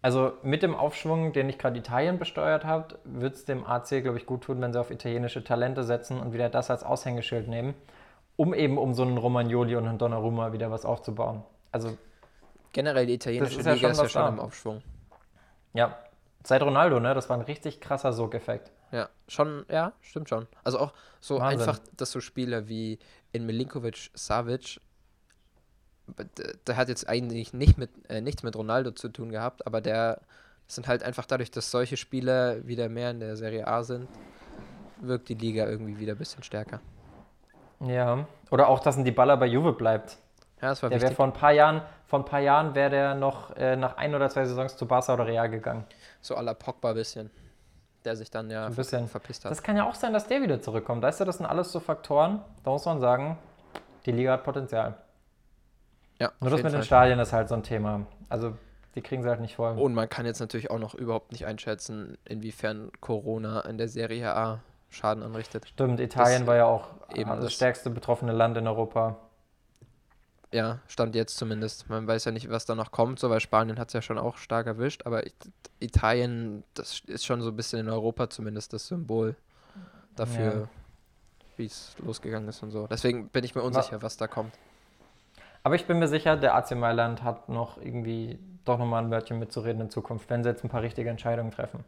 [0.00, 4.16] also mit dem Aufschwung, den ich gerade Italien besteuert habe, wird es dem AC, glaube
[4.16, 7.74] ich, gut tun, wenn sie auf italienische Talente setzen und wieder das als Aushängeschild nehmen,
[8.36, 11.42] um eben um so einen Romagnoli und einen Donnarumma wieder was aufzubauen.
[11.72, 11.98] Also
[12.72, 14.28] generell die italienische ist Liga ja ist ja schon da.
[14.28, 14.82] im Aufschwung.
[15.72, 15.98] Ja,
[16.46, 17.14] seit Ronaldo, ne?
[17.14, 18.70] Das war ein richtig krasser Sog-Effekt.
[18.92, 20.46] Ja, schon, ja, stimmt schon.
[20.62, 21.60] Also auch so Wahnsinn.
[21.60, 22.98] einfach, dass so Spieler wie
[23.32, 24.80] in Milinkovic Savic,
[26.66, 30.20] der hat jetzt eigentlich nicht mit, äh, nichts mit Ronaldo zu tun gehabt, aber der
[30.66, 34.08] sind halt einfach dadurch, dass solche Spieler wieder mehr in der Serie A sind,
[35.00, 36.80] wirkt die Liga irgendwie wieder ein bisschen stärker.
[37.80, 40.18] Ja, oder auch, dass ein Baller bei Juve bleibt.
[40.62, 43.14] Ja, das war der wäre vor ein paar Jahren, vor ein paar Jahren wäre der
[43.14, 45.84] noch äh, nach ein oder zwei Saisons zu Barca oder Real gegangen.
[46.24, 47.30] So à la Pogba ein bisschen
[48.04, 49.50] der sich dann ja ein bisschen verpisst hat.
[49.50, 51.02] Das kann ja auch sein, dass der wieder zurückkommt.
[51.02, 53.38] Weißt du, das sind alles so Faktoren, da muss man sagen,
[54.06, 54.94] die Liga hat Potenzial.
[56.20, 56.80] Ja, Nur das mit Fall.
[56.80, 58.06] den Stadien ist halt so ein Thema.
[58.28, 58.56] Also
[58.94, 59.76] die kriegen sie halt nicht voll.
[59.76, 64.34] Und man kann jetzt natürlich auch noch überhaupt nicht einschätzen, inwiefern Corona in der Serie
[64.34, 64.60] A
[64.90, 65.66] Schaden anrichtet.
[65.66, 69.16] Stimmt, Italien das war ja auch eben das, das stärkste betroffene Land in Europa.
[70.54, 71.90] Ja, stand jetzt zumindest.
[71.90, 74.18] Man weiß ja nicht, was da noch kommt, so weil Spanien hat es ja schon
[74.18, 75.24] auch stark erwischt, aber
[75.80, 79.34] Italien, das ist schon so ein bisschen in Europa zumindest das Symbol
[80.14, 80.68] dafür, ja.
[81.56, 82.86] wie es losgegangen ist und so.
[82.86, 84.54] Deswegen bin ich mir unsicher, was da kommt.
[85.64, 89.40] Aber ich bin mir sicher, der AC Mailand hat noch irgendwie doch nochmal ein Wörtchen
[89.40, 91.82] mitzureden in Zukunft, wenn sie jetzt ein paar richtige Entscheidungen treffen.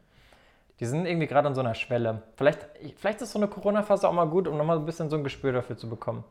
[0.81, 2.25] Die sind irgendwie gerade an so einer Schwelle.
[2.35, 5.23] Vielleicht, vielleicht ist so eine Corona-Phase auch mal gut, um nochmal ein bisschen so ein
[5.23, 6.25] Gespür dafür zu bekommen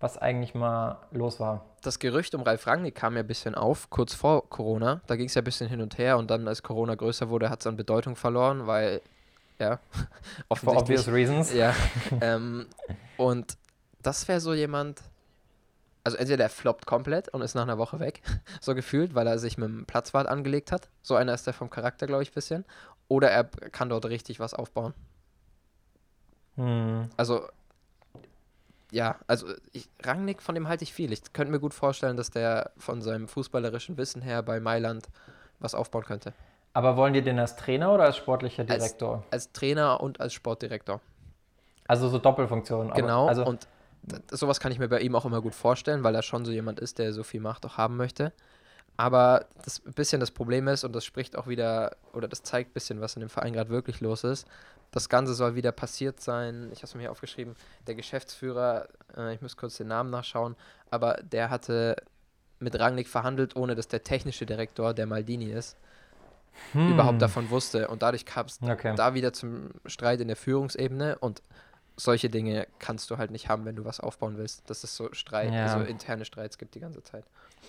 [0.00, 1.64] was eigentlich mal los war.
[1.82, 5.00] Das Gerücht um Ralf Rangnick kam ja ein bisschen auf, kurz vor Corona.
[5.06, 7.50] Da ging es ja ein bisschen hin und her und dann, als Corona größer wurde,
[7.50, 9.00] hat es an Bedeutung verloren, weil,
[9.58, 9.80] ja,
[10.48, 11.00] offensichtlich.
[11.00, 11.52] For obvious reasons.
[11.52, 11.74] Ja.
[12.20, 12.66] ähm,
[13.16, 13.56] und
[14.02, 15.02] das wäre so jemand,
[16.04, 18.22] also entweder der floppt komplett und ist nach einer Woche weg,
[18.60, 20.88] so gefühlt, weil er sich mit dem Platzwart angelegt hat.
[21.02, 22.64] So einer ist der vom Charakter, glaube ich, ein bisschen.
[23.08, 24.94] Oder er kann dort richtig was aufbauen.
[26.56, 27.08] Hm.
[27.16, 27.48] Also
[28.90, 31.12] ja, also ich, Rangnick, von dem halte ich viel.
[31.12, 35.08] Ich könnte mir gut vorstellen, dass der von seinem fußballerischen Wissen her bei Mailand
[35.58, 36.32] was aufbauen könnte.
[36.72, 39.24] Aber wollen die den als Trainer oder als sportlicher Direktor?
[39.30, 41.00] Als, als Trainer und als Sportdirektor.
[41.86, 42.90] Also so Doppelfunktion.
[42.92, 43.66] Genau, also und
[44.30, 46.80] sowas kann ich mir bei ihm auch immer gut vorstellen, weil er schon so jemand
[46.80, 48.32] ist, der so viel Macht auch haben möchte.
[48.98, 52.70] Aber das ein bisschen das Problem ist, und das spricht auch wieder, oder das zeigt
[52.70, 54.46] ein bisschen, was in dem Verein gerade wirklich los ist,
[54.90, 56.70] das Ganze soll wieder passiert sein.
[56.72, 57.54] Ich habe es mir hier aufgeschrieben.
[57.86, 60.56] Der Geschäftsführer, äh, ich muss kurz den Namen nachschauen,
[60.90, 61.96] aber der hatte
[62.58, 65.76] mit Rangnick verhandelt, ohne dass der technische Direktor, der Maldini ist,
[66.72, 66.94] hm.
[66.94, 67.86] überhaupt davon wusste.
[67.86, 68.94] Und dadurch kam es okay.
[68.96, 71.18] da wieder zum Streit in der Führungsebene.
[71.18, 71.40] Und
[71.96, 74.68] solche Dinge kannst du halt nicht haben, wenn du was aufbauen willst.
[74.68, 75.68] Dass es so Streit, ja.
[75.68, 77.24] so interne Streits gibt die ganze Zeit.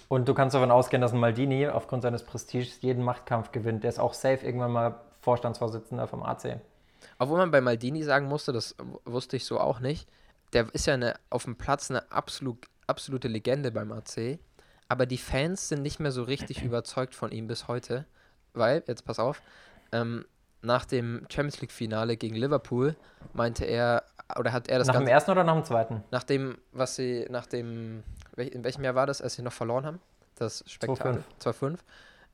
[0.08, 3.84] Und du kannst davon ausgehen, dass ein Maldini aufgrund seines Prestiges jeden Machtkampf gewinnt.
[3.84, 6.60] Der ist auch safe irgendwann mal Vorstandsvorsitzender vom AC.
[7.18, 8.76] Obwohl man bei Maldini sagen musste, das
[9.06, 10.10] wusste ich so auch nicht,
[10.54, 14.40] der ist ja eine, auf dem Platz eine absolut, absolute Legende beim AC,
[14.88, 18.06] aber die Fans sind nicht mehr so richtig überzeugt von ihm bis heute,
[18.54, 19.42] weil, jetzt pass auf,
[19.92, 20.26] ähm,
[20.62, 22.96] nach dem Champions League-Finale gegen Liverpool
[23.34, 24.04] meinte er,
[24.38, 26.04] oder hat er das Nach Ganze, dem ersten oder nach dem zweiten?
[26.12, 28.04] Nach dem, was sie, nach dem,
[28.48, 30.00] in welchem Jahr war das, als sie noch verloren haben?
[30.36, 31.24] Das Spektakel.
[31.42, 31.78] 2-5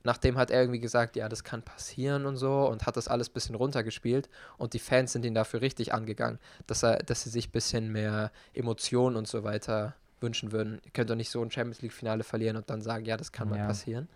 [0.06, 3.30] nachdem hat er irgendwie gesagt, ja, das kann passieren und so und hat das alles
[3.30, 7.30] ein bisschen runtergespielt und die Fans sind ihn dafür richtig angegangen, dass er, dass sie
[7.30, 10.80] sich ein bisschen mehr Emotionen und so weiter wünschen würden.
[10.86, 13.50] Ihr könnt doch nicht so ein Champions League-Finale verlieren und dann sagen, ja, das kann
[13.50, 14.08] mal passieren.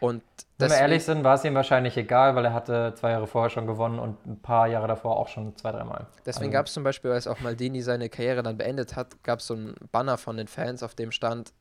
[0.00, 0.22] Und
[0.58, 3.50] Wenn wir ehrlich sind, war es ihm wahrscheinlich egal, weil er hatte zwei Jahre vorher
[3.50, 6.06] schon gewonnen und ein paar Jahre davor auch schon zwei, dreimal.
[6.24, 6.52] Deswegen also.
[6.52, 9.54] gab es zum Beispiel, als auch Maldini seine Karriere dann beendet hat, gab es so
[9.54, 11.52] ein Banner von den Fans, auf dem stand,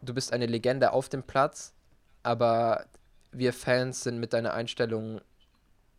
[0.00, 1.74] du bist eine Legende auf dem Platz,
[2.22, 2.84] aber
[3.32, 5.20] wir Fans sind mit deiner Einstellung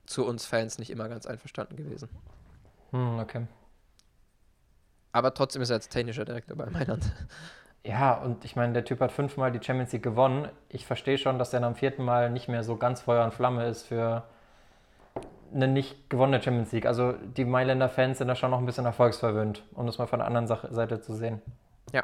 [0.05, 2.09] zu uns Fans nicht immer ganz einverstanden gewesen.
[2.91, 3.47] Hm, okay.
[5.11, 7.11] Aber trotzdem ist er als technischer Direktor bei Mailand.
[7.85, 10.47] Ja, und ich meine, der Typ hat fünfmal die Champions League gewonnen.
[10.69, 13.65] Ich verstehe schon, dass er am vierten Mal nicht mehr so ganz Feuer und Flamme
[13.65, 14.23] ist für
[15.53, 16.85] eine nicht gewonnene Champions League.
[16.85, 20.19] Also die Mailänder Fans sind da schon noch ein bisschen erfolgsverwöhnt, um das mal von
[20.19, 21.41] der anderen Seite zu sehen.
[21.91, 22.03] Ja.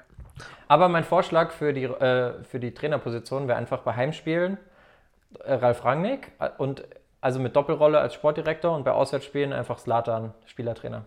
[0.68, 4.58] Aber mein Vorschlag für die, äh, für die Trainerposition wäre einfach bei Heimspielen
[5.46, 6.84] äh, Ralf Rangnick äh, und
[7.22, 11.06] also mit Doppelrolle als Sportdirektor und bei Auswärtsspielen einfach Slatan, Spielertrainer.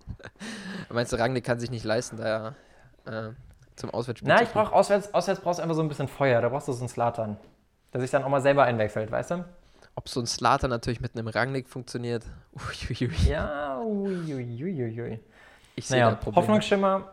[0.90, 2.54] Meinst du, Rangnick kann sich nicht leisten, da
[3.04, 3.30] äh,
[3.78, 6.48] zum Auswärtsspiel Na, ich brauche auswärts, auswärts brauchst du einfach so ein bisschen Feuer, da
[6.48, 7.36] brauchst du so einen Slatan,
[7.92, 9.44] der sich dann auch mal selber einwechselt, weißt du?
[9.94, 12.24] Ob so ein Slatan natürlich mit einem Rangnick funktioniert?
[12.54, 13.10] Uiuiui.
[13.28, 15.18] Ja, uiuiuiui.
[15.74, 17.04] Ich sehe naja, Hoffnungsschimmer,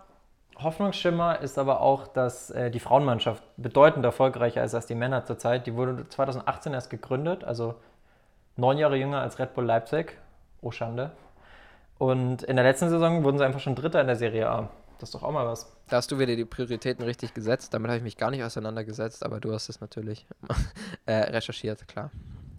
[0.61, 5.67] Hoffnungsschimmer ist aber auch, dass äh, die Frauenmannschaft bedeutend erfolgreicher ist als die Männer zurzeit.
[5.67, 7.75] Die wurde 2018 erst gegründet, also
[8.55, 10.17] neun Jahre jünger als Red Bull Leipzig.
[10.61, 11.11] Oh Schande.
[11.97, 14.69] Und in der letzten Saison wurden sie einfach schon Dritter in der Serie A.
[14.99, 15.71] Das ist doch auch mal was.
[15.89, 17.73] Da hast du wieder die Prioritäten richtig gesetzt.
[17.73, 20.25] Damit habe ich mich gar nicht auseinandergesetzt, aber du hast es natürlich
[21.05, 22.11] äh, recherchiert, klar.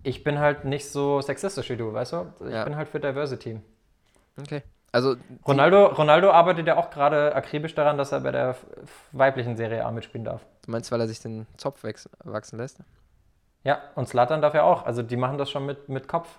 [0.03, 2.33] Ich bin halt nicht so sexistisch wie du, weißt du?
[2.47, 2.65] Ich ja.
[2.65, 3.61] bin halt für Diversity.
[4.39, 4.63] Okay.
[4.93, 5.17] Also
[5.47, 8.57] Ronaldo, Ronaldo arbeitet ja auch gerade akribisch daran, dass er bei der
[9.13, 10.47] weiblichen Serie A mitspielen darf.
[10.65, 11.85] Du meinst, weil er sich den Zopf
[12.25, 12.79] wachsen lässt?
[13.65, 14.87] Ja, und Slatan darf ja auch.
[14.87, 16.29] Also die machen das schon mit, mit Kopf.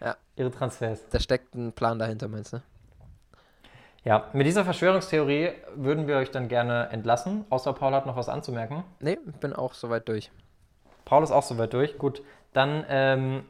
[0.00, 0.16] Ja.
[0.36, 1.00] Ihre Transfers.
[1.10, 2.62] Da steckt ein Plan dahinter, meinst du?
[4.04, 7.44] Ja, mit dieser Verschwörungstheorie würden wir euch dann gerne entlassen.
[7.50, 8.84] Außer Paul hat noch was anzumerken.
[9.00, 10.30] Nee, ich bin auch soweit durch.
[11.04, 11.98] Paul ist auch soweit durch.
[11.98, 12.22] Gut,
[12.52, 13.44] dann ähm,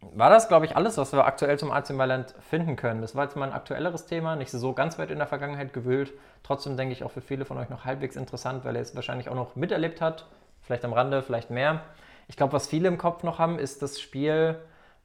[0.00, 3.00] war das, glaube ich, alles, was wir aktuell zum AC Mailand finden können.
[3.00, 6.12] Das war jetzt mal ein aktuelleres Thema, nicht so ganz weit in der Vergangenheit gewühlt.
[6.42, 9.28] Trotzdem denke ich auch für viele von euch noch halbwegs interessant, weil er es wahrscheinlich
[9.28, 10.26] auch noch miterlebt hat.
[10.62, 11.82] Vielleicht am Rande, vielleicht mehr.
[12.28, 14.60] Ich glaube, was viele im Kopf noch haben, ist das Spiel,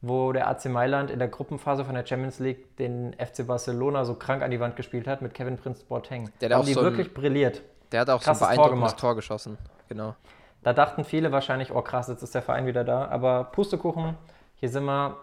[0.07, 4.15] wo der AC Mailand in der Gruppenphase von der Champions League den FC Barcelona so
[4.15, 6.29] krank an die Wand gespielt hat mit Kevin Prince Boateng.
[6.41, 7.61] Der hat auch die so wirklich brilliert.
[7.91, 9.57] Der hat auch Krasses so ein beeindruckendes Tor, Tor geschossen.
[9.89, 10.15] Genau.
[10.63, 13.07] Da dachten viele wahrscheinlich, oh krass, jetzt ist der Verein wieder da.
[13.07, 14.15] Aber Pustekuchen,
[14.55, 15.17] hier sind wir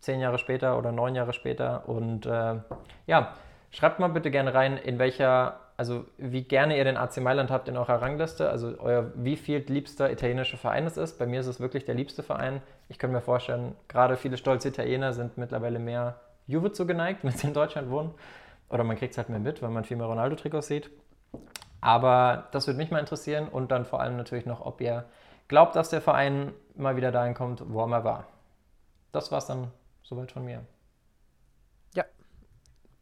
[0.00, 1.88] zehn Jahre später oder neun Jahre später.
[1.88, 2.56] Und äh,
[3.06, 3.34] ja,
[3.70, 7.68] schreibt mal bitte gerne rein, in welcher, also wie gerne ihr den AC Mailand habt
[7.68, 8.50] in eurer Rangliste.
[8.50, 11.20] Also euer wie viel liebster italienischer Verein es ist.
[11.20, 12.60] Bei mir ist es wirklich der liebste Verein.
[12.88, 17.46] Ich könnte mir vorstellen, gerade viele stolze Italiener sind mittlerweile mehr Juve zugeneigt, wenn sie
[17.46, 18.12] in Deutschland wohnen.
[18.68, 20.90] Oder man kriegt es halt mehr mit, weil man viel mehr Ronaldo-Trikots sieht.
[21.80, 25.04] Aber das würde mich mal interessieren und dann vor allem natürlich noch, ob ihr
[25.46, 28.26] glaubt, dass der Verein mal wieder dahin kommt, wo er mal war.
[29.12, 29.70] Das war es dann
[30.02, 30.64] soweit von mir.
[31.94, 32.04] Ja,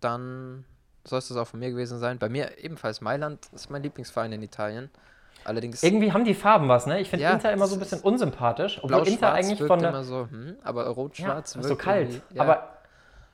[0.00, 0.66] dann
[1.06, 2.18] soll es das auch von mir gewesen sein.
[2.18, 4.90] Bei mir ebenfalls Mailand ist mein Lieblingsverein in Italien.
[5.44, 7.00] Allerdings Irgendwie haben die Farben was, ne?
[7.00, 10.02] Ich finde ja, Inter immer so ein bisschen unsympathisch, obwohl Inter eigentlich von der immer
[10.02, 12.20] so, hm, aber rot-schwarz ja, so kalt.
[12.34, 12.42] Ja.
[12.42, 12.68] Aber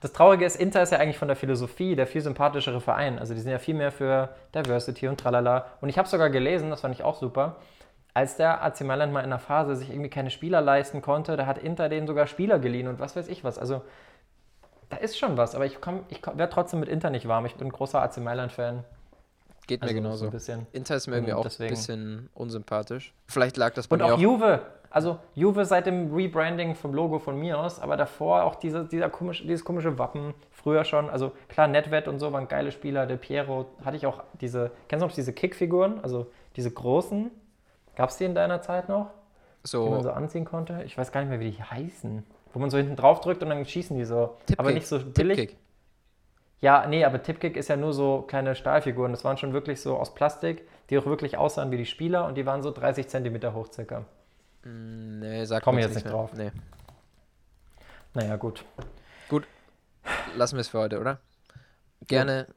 [0.01, 3.19] das Traurige ist, Inter ist ja eigentlich von der Philosophie der viel sympathischere Verein.
[3.19, 5.67] Also die sind ja viel mehr für Diversity und tralala.
[5.81, 7.57] Und ich habe sogar gelesen, das fand ich auch super,
[8.13, 11.47] als der AC Mailand mal in einer Phase sich irgendwie keine Spieler leisten konnte, da
[11.47, 13.59] hat Inter denen sogar Spieler geliehen und was weiß ich was.
[13.59, 13.83] Also
[14.93, 15.79] da ist schon was, aber ich,
[16.11, 17.47] ich werde trotzdem mit Inter nicht warm.
[17.47, 18.85] Ich bin ein großer AC Mailand-Fan.
[19.67, 20.39] Geht also mir genauso.
[20.39, 23.15] So Inter ist mir irgendwie auch ein bisschen unsympathisch.
[23.27, 24.09] Vielleicht lag das bei und mir auch.
[24.11, 28.43] Und auch Juve, also Juve seit dem Rebranding vom Logo von mir aus, aber davor
[28.43, 31.09] auch diese, dieser komische, dieses komische Wappen, früher schon.
[31.09, 33.07] Also klar, Netwet und so waren geile Spieler.
[33.07, 36.01] Der Piero hatte ich auch diese, kennst du noch diese Kickfiguren?
[36.03, 37.31] Also diese großen.
[37.97, 39.09] Gab es die in deiner Zeit noch?
[39.63, 39.87] So.
[39.87, 40.83] Die man so anziehen konnte?
[40.85, 42.25] Ich weiß gar nicht mehr, wie die heißen.
[42.53, 44.37] Wo man so hinten drauf drückt und dann schießen die so.
[44.47, 44.59] Tipkick.
[44.59, 45.39] Aber nicht so billig.
[45.39, 45.59] Tipkick.
[46.61, 49.11] Ja, nee, aber Tipkick ist ja nur so kleine Stahlfiguren.
[49.11, 52.37] Das waren schon wirklich so aus Plastik, die auch wirklich aussahen wie die Spieler und
[52.37, 54.05] die waren so 30 Zentimeter hoch circa.
[54.63, 56.13] Mm, nee, sag Komm jetzt nicht mehr.
[56.13, 56.33] drauf.
[56.35, 56.53] Nee.
[58.15, 58.65] Naja, gut.
[59.29, 59.45] Gut.
[60.37, 61.19] Lassen wir es für heute, oder?
[62.07, 62.55] Gerne ja.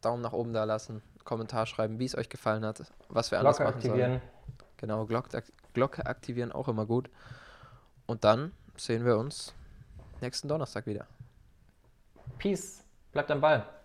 [0.00, 3.56] Daumen nach oben da lassen, Kommentar schreiben, wie es euch gefallen hat, was wir anders
[3.56, 4.10] Glocke machen aktivieren.
[4.10, 4.22] sollen.
[4.78, 5.42] Genau, Glocke,
[5.74, 7.10] Glocke aktivieren auch immer gut.
[8.06, 9.54] Und dann sehen wir uns
[10.20, 11.06] nächsten Donnerstag wieder.
[12.38, 12.84] Peace.
[13.12, 13.77] Bleibt am Ball.